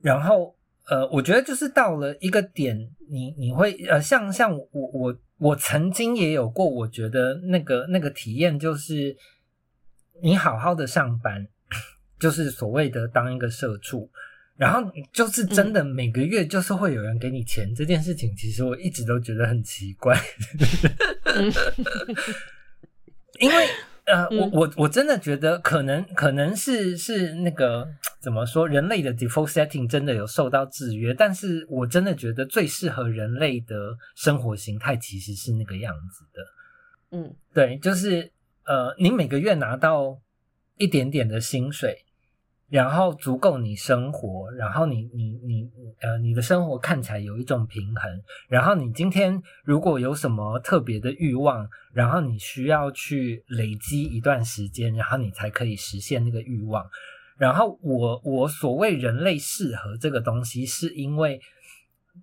[0.00, 0.56] 然后
[0.88, 9.14] 呃，我觉得就是到了一个点，你你会呃，像像我我我曾经也有过，我觉得那个那个体验就是
[10.22, 11.46] 你好好的上班，
[12.18, 14.10] 就是所谓的当一个社畜。
[14.60, 20.14] 然后就是真的每个月就是会有人给你钱这件事情，其实我一直都觉得很奇怪，
[23.38, 23.66] 因为
[24.04, 27.88] 呃，我我我真的觉得可能可能是是那个
[28.20, 38.30] 怎么说，人类的 default setting 真的有受到制约，但是我真的觉得最适合人类的生活形态其实是那个样子的，嗯，对，就是
[38.66, 40.20] 呃，你每个月拿到
[40.76, 42.04] 一点点的薪水。
[42.70, 45.68] 然后足够你生活，然后你你你
[46.00, 48.22] 呃，你的生活看起来有一种平衡。
[48.48, 56.88] 然后你今天如果有什么特别的欲望，然后你需要去累积一段时间，然后你才可以实现那个欲望。
[57.36, 61.40] 然后我我所谓人类适合这个东西，是因为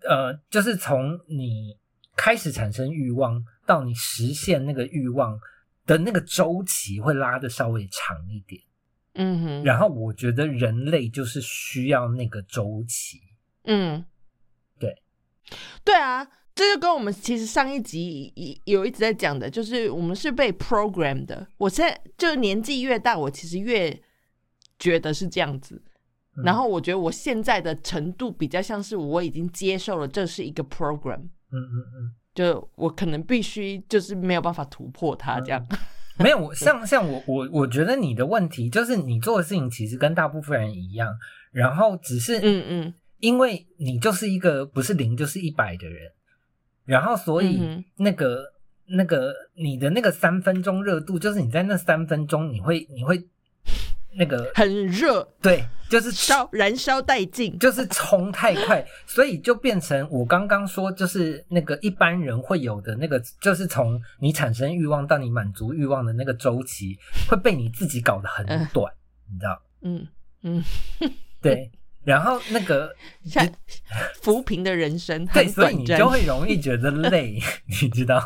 [0.08, 1.76] 呃，就是从你
[2.16, 5.38] 开始产生欲望到你实现那个欲望
[5.86, 8.62] 的那个周期会拉的稍微长一点。
[9.20, 13.20] 嗯哼，然后我觉得人类就是需要那个周期。
[13.64, 14.06] 嗯，
[14.80, 15.02] 对，
[15.84, 18.32] 对啊，这就跟我们其实上一集
[18.66, 21.48] 有一直在讲的，就是我们是被 program 的。
[21.58, 24.00] 我现在就年纪越大，我其实越
[24.80, 25.82] 觉得是这样子。
[26.44, 31.22] 然后我觉得我现在的程度比较像是我已经接受了这是一个 program。
[31.50, 35.68] 嗯嗯嗯，就我可能必须就是没有办法突破它这样。
[36.24, 41.16] 没有，像像我我我觉得你的问题就是你做的事情其实跟大部分人一样，
[41.52, 46.12] 然后只是嗯嗯，因为你就是一个不是零就是一百的人，
[46.86, 48.54] 然后所以那个
[48.88, 53.28] 那个你的那个三分钟热度，就是你在那三分钟你会你会。
[54.18, 66.98] 那个很热，对，就是烧燃烧殆尽，就是冲太快， 所以就变成我刚刚说，就是那个一般人会有的那个，就是从你产生欲望到你满足欲望的那个周期，
[67.30, 68.92] 会被你自己搞得很短，
[69.32, 69.62] 你知道？
[69.82, 70.08] 嗯
[70.44, 70.64] 嗯，
[71.42, 71.72] 对。
[72.04, 72.96] 然后那个
[73.30, 73.46] 像
[74.22, 78.24] 浮萍的人生，对，所以你就会容易觉得累，你知道？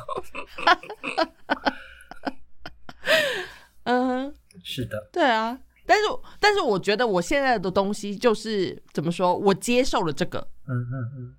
[3.86, 4.32] 嗯，
[4.64, 5.58] 是的，对啊。
[5.86, 6.04] 但是，
[6.40, 9.36] 但是，我觉得我现在的东西就是怎么说？
[9.36, 11.34] 我接受了这个，嗯嗯嗯，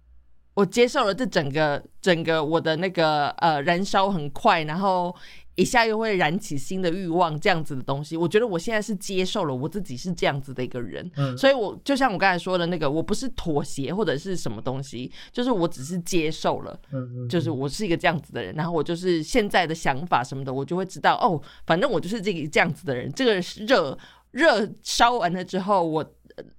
[0.54, 5.14] 我接受了这整个整个我的那个呃燃烧很快，然后
[5.54, 23.34] 一下又会燃起新的欲望，这样子的东西，我觉得我现在是接受了我自己是这样子的一个人，嗯，所以我就像我刚才说的那个，我不是妥协或者是什么东西，就是我只是接受了，嗯嗯，就是我是一个这样子的人，然后我就是现在的想法什么的，我就会知道哦，反正我就是这个这样子的人，这个
[23.66, 23.96] 热
[24.32, 26.04] 热烧完了之后，我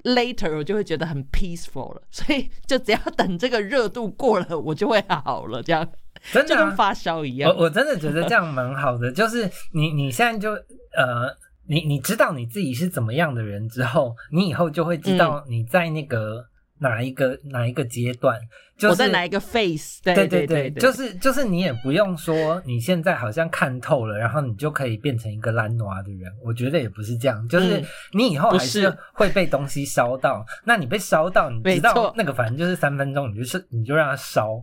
[0.03, 5.87] later 我就会觉得很 peaceful 了， 所以就只要等这个热度过了，我就会好了，这样。
[6.31, 9.11] 真的跟发烧一样，我我真的觉得这样蛮好的。
[9.13, 11.27] 就是你你现在就呃，
[11.67, 16.45] 你你知道你自己是怎么样的人之后，你以后就会知道你在那个
[16.83, 18.37] 哪一个哪一个阶段。
[18.81, 26.29] 我在哪一个 phase，对对对，就是就是你也不用说你现在好像看透了，然后你就可以变成一个懒惰的人。
[26.43, 27.81] 我觉得也不是这样，就是
[28.11, 30.43] 你以后还是会被东西烧到。
[30.65, 34.61] 那你被烧到，你知道那个反正就是三分钟，你就是你就让它烧。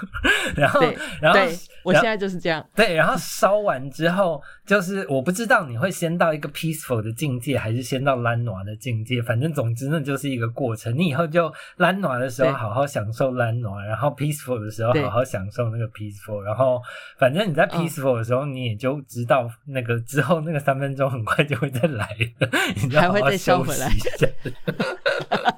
[0.56, 0.80] 然后
[1.20, 1.40] 然后
[1.88, 2.64] 我现在就是这样。
[2.74, 9.20] 对，然后烧完之后，就是我不知道你会先到一个 peaceful 的境界，还是先到懒惰的境界。
[9.20, 10.96] 反正总之那就是一个过程。
[10.96, 13.58] 你以后就懒惰的时候，好好享受懒。
[13.58, 16.80] 暖，然后 peaceful 的时候好好享受那个 peaceful，然后
[17.18, 22.06] 反正你在 peaceful 的时候，你也就知道那个之后那个三分钟很快就会再来
[22.38, 22.48] 了，
[22.88, 23.90] 你还会再收回来。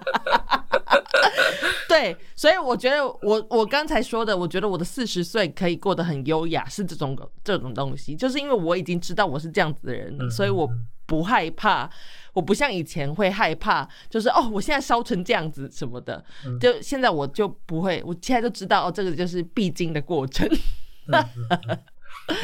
[2.00, 10.68] 对，所以我觉得我我刚才说的，我觉得我的四十岁可以过得很优雅，是这种这种东西，就是因为我已经知道我是这样子的人，所以我
[11.06, 11.90] 不害怕。
[12.32, 16.24] 我不像以前会害怕，就是哦，我现在烧成这样子什么的，
[16.60, 20.48] 就现在我就不会，我现在就知道哦，这个就是必经的过程。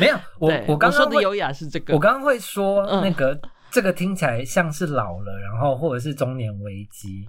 [0.01, 3.41] 没有，我 我刚说的优雅是这个，我刚刚会说那个
[3.71, 7.29] 这个听起来像是老了，然后或者是中年危机，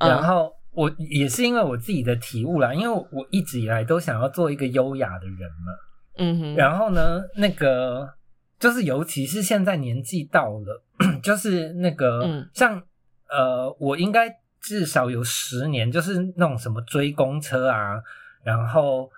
[0.00, 5.72] 然后我也是因为我自己的体悟啦，因为我一直以来都想要做一个优雅的人嘛，
[6.16, 8.14] 嗯哼，然后呢，那个。
[8.60, 10.82] 就是尤其是现在年纪到了，
[11.22, 12.82] 就是那个像
[13.28, 14.28] 呃，我应该
[14.60, 18.02] 至少有十年，就是那种什么追公车啊，
[18.42, 19.08] 然后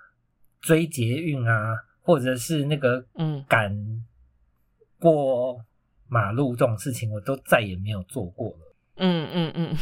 [0.59, 3.75] 追捷运啊，或者是那个嗯赶
[4.99, 5.59] 过
[6.07, 8.75] 马路这种事情，我都再也没有做过了。
[8.97, 9.75] 嗯嗯嗯，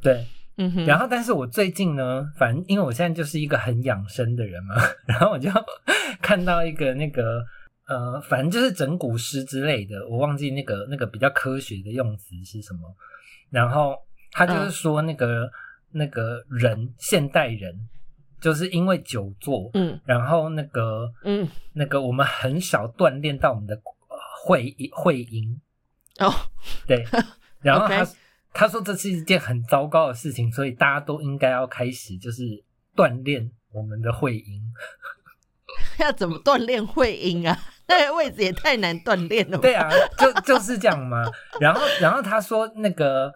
[0.00, 0.24] 对，
[0.56, 0.86] 嗯哼。
[0.86, 4.74] 然后，但是我最近呢，反正因为我现在就是一个很养生的人嘛，
[5.06, 5.50] 然后我就
[6.20, 7.44] 看到一个那个。
[7.86, 12.80] 呃，反正就是整蛊师之类的，我忘记那个那个比较科学的用词是什么。
[13.50, 13.94] 然后
[14.32, 15.46] 他就是说，那个
[15.90, 17.78] 那个人，现代人，
[18.40, 23.78] 就是因为久坐，嗯，然后那个，嗯，那个我们很少锻炼到我们的
[24.42, 25.60] 会会阴
[26.20, 26.32] 哦，
[26.86, 27.04] 对。
[27.60, 28.02] 然后他
[28.54, 32.42] 他说这是一件很糟糕的事情，所以大家都应该要开始就是
[32.96, 34.62] 锻炼我们的会阴。
[35.98, 37.58] 要怎么锻炼会阴啊？
[37.88, 39.58] 那个位置也太难锻炼了。
[39.58, 41.24] 对啊，就就是这样嘛。
[41.60, 43.32] 然后，然后他说那个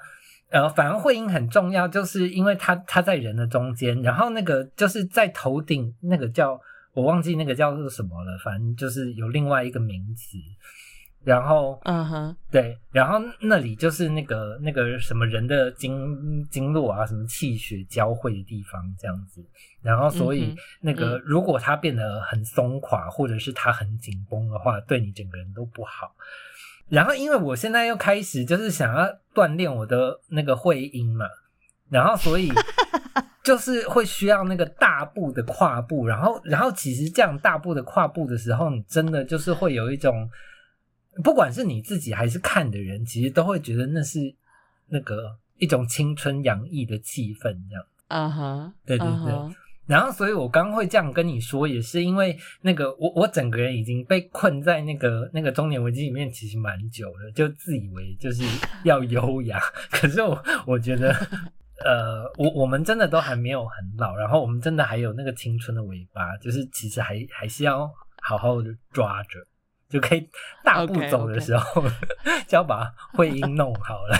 [0.50, 6.58] 呃，反而会阴很重要，就是因为它它在人的中间，然后那个就是在头顶那个叫
[6.94, 10.38] 我忘记那个叫做什么了，反正就是有另外一个名词。
[11.28, 19.44] 然后，嗯哼，对，然后那里就是那个那个什么人的经经络啊，什么气血交汇的地方，这样子。
[19.82, 26.14] 然后，所以那个如果它变得很松垮，或者是它很紧绷的话，对你整个人都不好。
[26.88, 31.26] 然后，因为我现在又开始就是想要锻炼我的那个会阴嘛，
[31.90, 32.50] 然后所以
[33.44, 36.06] 就是会需要那个大步的跨步。
[36.06, 40.26] 然后，然后其实这样大步的跨步的时候，你真的就是会有一种。
[41.22, 44.34] 不管是你自己还是看的人，其实都会觉得那是
[44.88, 47.84] 那个一种青春洋溢的气氛，这样。
[48.08, 49.56] 啊哈，对对对。
[49.86, 58.44] 然后，所以我刚会这样跟你说，也是因为那个我我整个人已经被困在那个那个中年危机里面，其实蛮久了，就自以为就是
[58.84, 59.58] 要 优雅。
[59.90, 61.10] 可是我我觉得，
[61.82, 67.90] 呃，我我们真的都还没有很老，然后我们真的还有那个青春的尾巴，就是其实还还是要
[68.22, 69.38] 好好的抓着。
[69.88, 70.28] 就可以
[70.62, 71.82] 大步走的时候，
[72.46, 74.16] 就要把会阴弄好了。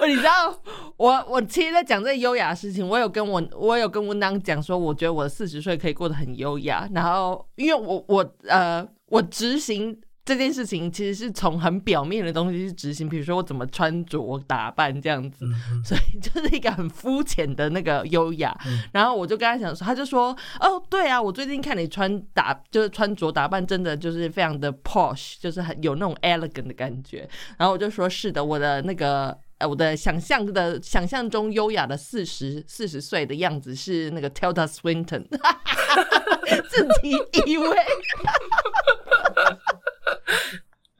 [0.06, 0.54] 你知道，
[0.96, 6.88] 我我其实，在讲这优雅的事情，我有跟我我有跟文当讲说，我觉得我四十岁可以过得很优雅。
[6.92, 10.00] 然后，因为我我呃，我执行。
[10.24, 15.44] 这件事情其实是从很表面的东西去执行，比如说我怎么穿着打扮这样子，
[15.84, 18.56] 所以就是一个很肤浅的那个优雅。
[18.92, 35.24] 然后我就跟他讲说，他就说：“哦，对啊，我最近看你穿打，就是穿着打扮，真的就是非常的 posh，就是很有那种 elegant 的感觉。”然后我就说：“是的，我的那个。”呃我的想象的想象中优雅的四十四十岁的样子是那个 Tilda Swinton，
[36.68, 37.12] 自己
[37.46, 37.68] 以为。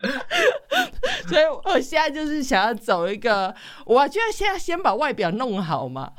[1.28, 3.54] 所以我现在就是想要走一个，
[3.86, 6.12] 我就要现在先把外表弄好嘛。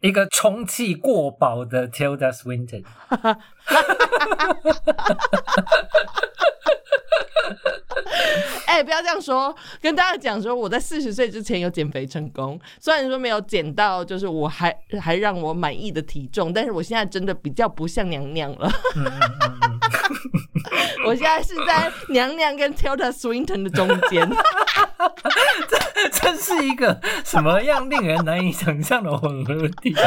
[0.00, 2.84] 一个充气过饱的 Tilda Swinton。
[8.66, 18.70] 哎，不要这样说，跟大家讲说，我在四十岁之前有减肥成功，虽然说没有减到就是我还还让我满意的体重，但是我现在真的比较不像娘娘了。
[21.06, 24.28] 我现在是在娘娘跟 Tilda Swinton 的中间，
[25.68, 25.78] 这
[26.10, 29.94] 这是一个什么样令人难以想象的混合体？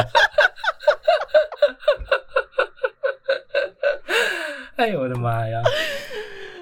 [4.76, 5.62] 哎呦我的妈呀！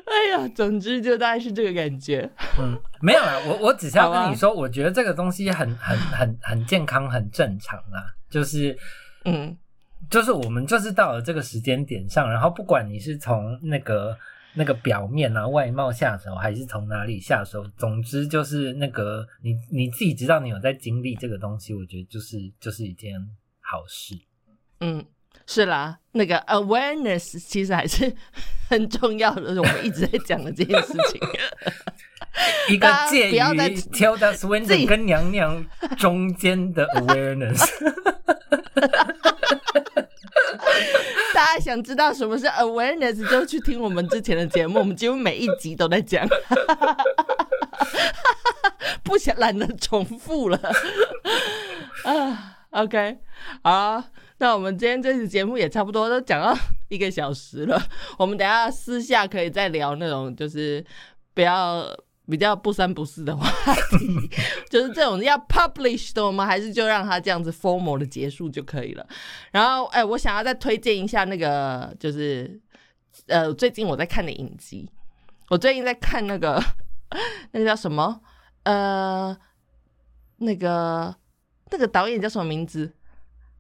[0.07, 2.31] 哎呀，总之就大概是这个感觉。
[2.61, 8.15] 嗯，没有啊，我我只是要跟你说，我觉得这个东西很很很很健康，很正常啊。
[8.31, 8.77] 就是，
[9.25, 9.57] 嗯，
[10.11, 14.17] 就是我们就是到了这个时间点上，然后不管你是从那个
[14.55, 23.15] 那个表面啊外貌下手，还是从哪里下手，总之就是那个你你自己知道你有在经历这个东西，我觉得就是就是一件
[23.61, 24.15] 好事。
[24.81, 25.05] 嗯。
[25.47, 28.11] 是啦，那个 awareness 其实还是
[28.71, 31.21] 很重要的，我们一直在讲的这件事情。
[32.73, 35.63] 一个介于 Tilda Swinton 跟娘娘
[35.99, 37.63] 中间的 awareness。
[41.35, 46.27] 大家想知道什么是 awareness，就去听我们之前的节目，我们几乎每一集都在讲。
[49.03, 50.59] 不想懒得重复了。
[52.07, 53.19] 啊，OK，
[53.63, 54.05] 好。
[54.39, 56.57] 那我们今天这期节目也差不多都讲到
[56.89, 57.81] 一个小时了，
[58.19, 60.85] 我们等下私下可以再聊那种就是
[61.35, 61.87] 不要
[62.29, 63.47] 比较不三不四的话
[63.99, 64.31] 题，
[64.71, 69.07] 就是这种要 publish 的，我们还是就让它这样子 formal 的结束就可以了。
[69.51, 72.59] 然后，哎，我想要再推荐一下那个，就是
[73.27, 74.91] 呃，最近我在看的影集，
[75.51, 76.63] 我最近在看那个
[77.53, 78.21] 那个叫什么？
[78.63, 79.37] 呃，
[80.39, 81.15] 那个
[81.71, 82.95] 那个导演叫什么名字？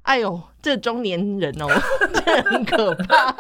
[0.02, 1.66] 哎呦，这中年人哦，
[2.14, 3.36] 这很可怕。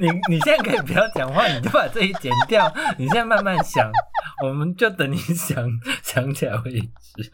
[0.00, 2.72] 你你现在可以不要讲话，你就把这一剪掉。
[2.98, 3.90] 你现在慢慢想，
[4.42, 5.68] 我们就等你想
[6.02, 7.30] 想起来为止。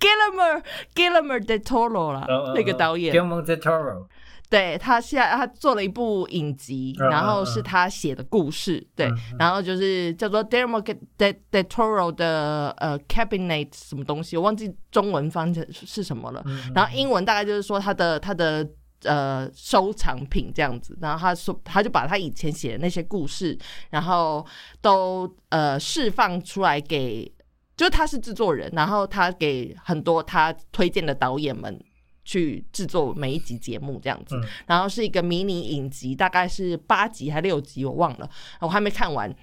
[0.00, 0.62] Guillermo
[0.94, 3.14] Guillermo del Toro 啦，那个导演。
[3.14, 4.06] Guillermo del Toro。
[4.50, 9.06] 对他现在他做了一部影集，然后是他写的故事，对，
[9.38, 16.42] 然后就是叫做 Dermo de de Toro 的呃 Cabinet 什么东西，我忘记中文翻成是什么了。
[16.74, 18.66] 然后英文大概就是说他的他的
[19.04, 20.96] 呃收藏品这样子。
[21.00, 23.58] 然后他说他就把他以前写的那些故事，
[23.90, 24.44] 然后
[24.80, 27.30] 都呃释放出来给，
[27.76, 31.78] 就是他是制作人，然后他给很多他推荐的导演们。
[32.24, 38.28] 去制作每一集节目这样子，然后是一个迷你影集，大概是八集还六集，我忘了，
[38.60, 39.34] 我还没看完。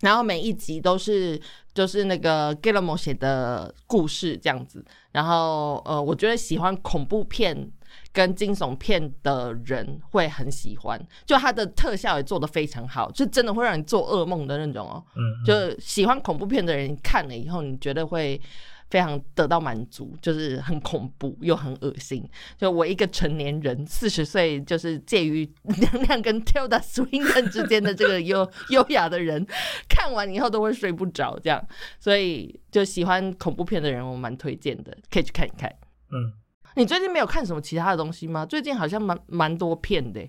[0.00, 1.38] 然后每一集都是
[1.74, 4.82] 就是那个 g i l l e m o 写的故事这样子。
[5.12, 7.70] 然后呃，我觉得喜欢恐怖片
[8.12, 15.04] 跟惊悚片的人会很喜欢，就它的特效也做得非常好，就真的会让你做噩梦的那种哦。
[15.14, 18.40] 嗯，就喜欢恐怖片的人看了以后，你觉得会。
[18.88, 22.24] 非常得到满足，就是很恐怖又很恶心。
[22.56, 29.44] 就我一个成年人，四十岁，就是介于娘娘跟 Tilda Swinton 之间的这个优优雅的人，
[29.88, 31.36] 看完以后都会睡不着。
[31.42, 31.66] 这样，
[31.98, 35.68] 所以就喜欢恐怖片的人，我蛮推荐的，可以去看一看。
[36.12, 36.32] 嗯，
[36.76, 38.46] 你最近没有看什么其他的东西吗？
[38.46, 40.20] 最近好像蛮蛮多片的。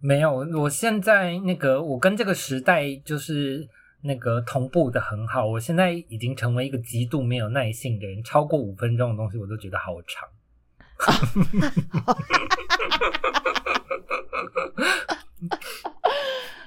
[0.00, 3.68] 没有，我现在那个我跟这个时代就是。
[4.04, 10.28] 那个同步的很好，我现在已经成为一个极度没有耐性的人，超过五分钟的东西我都觉得好长。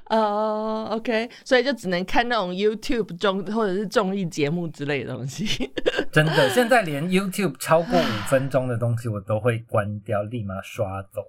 [0.10, 5.72] 哦，OK，所以就只能看那种 YouTube 中或者是综艺节目之类的东西。
[6.14, 11.26] 真的，现在连 YouTube 超过五分钟的东西我都会关掉，立马刷走。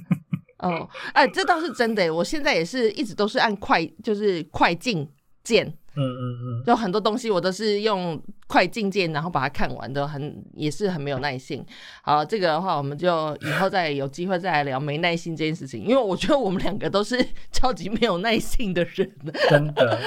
[0.60, 5.06] 哦，哎，这倒是真的，我现在也是一直都是按快，就是快进。
[5.46, 11.64] 键，嗯嗯嗯，就很多东西我都是用快进键，然后把它看完的，很也是很没有耐心。
[12.02, 19.08] 好，这个的话，我们就以后再有机会再来聊没耐心这件事情，因为我觉得我们两个都是 超级没有耐心的人。
[19.48, 20.00] 真的。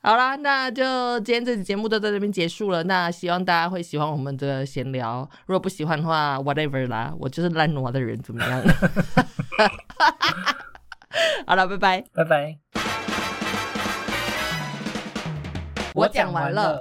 [0.00, 2.82] 好啦，那就今天这期节目就在这边结束了。
[2.84, 8.62] 那希望大家会喜欢我们的闲聊，如果不喜欢的话，whatever 啦，我就是烂挪的人，怎么样？
[11.46, 12.87] 好了，拜拜，拜拜。
[15.98, 16.76] 我讲完了。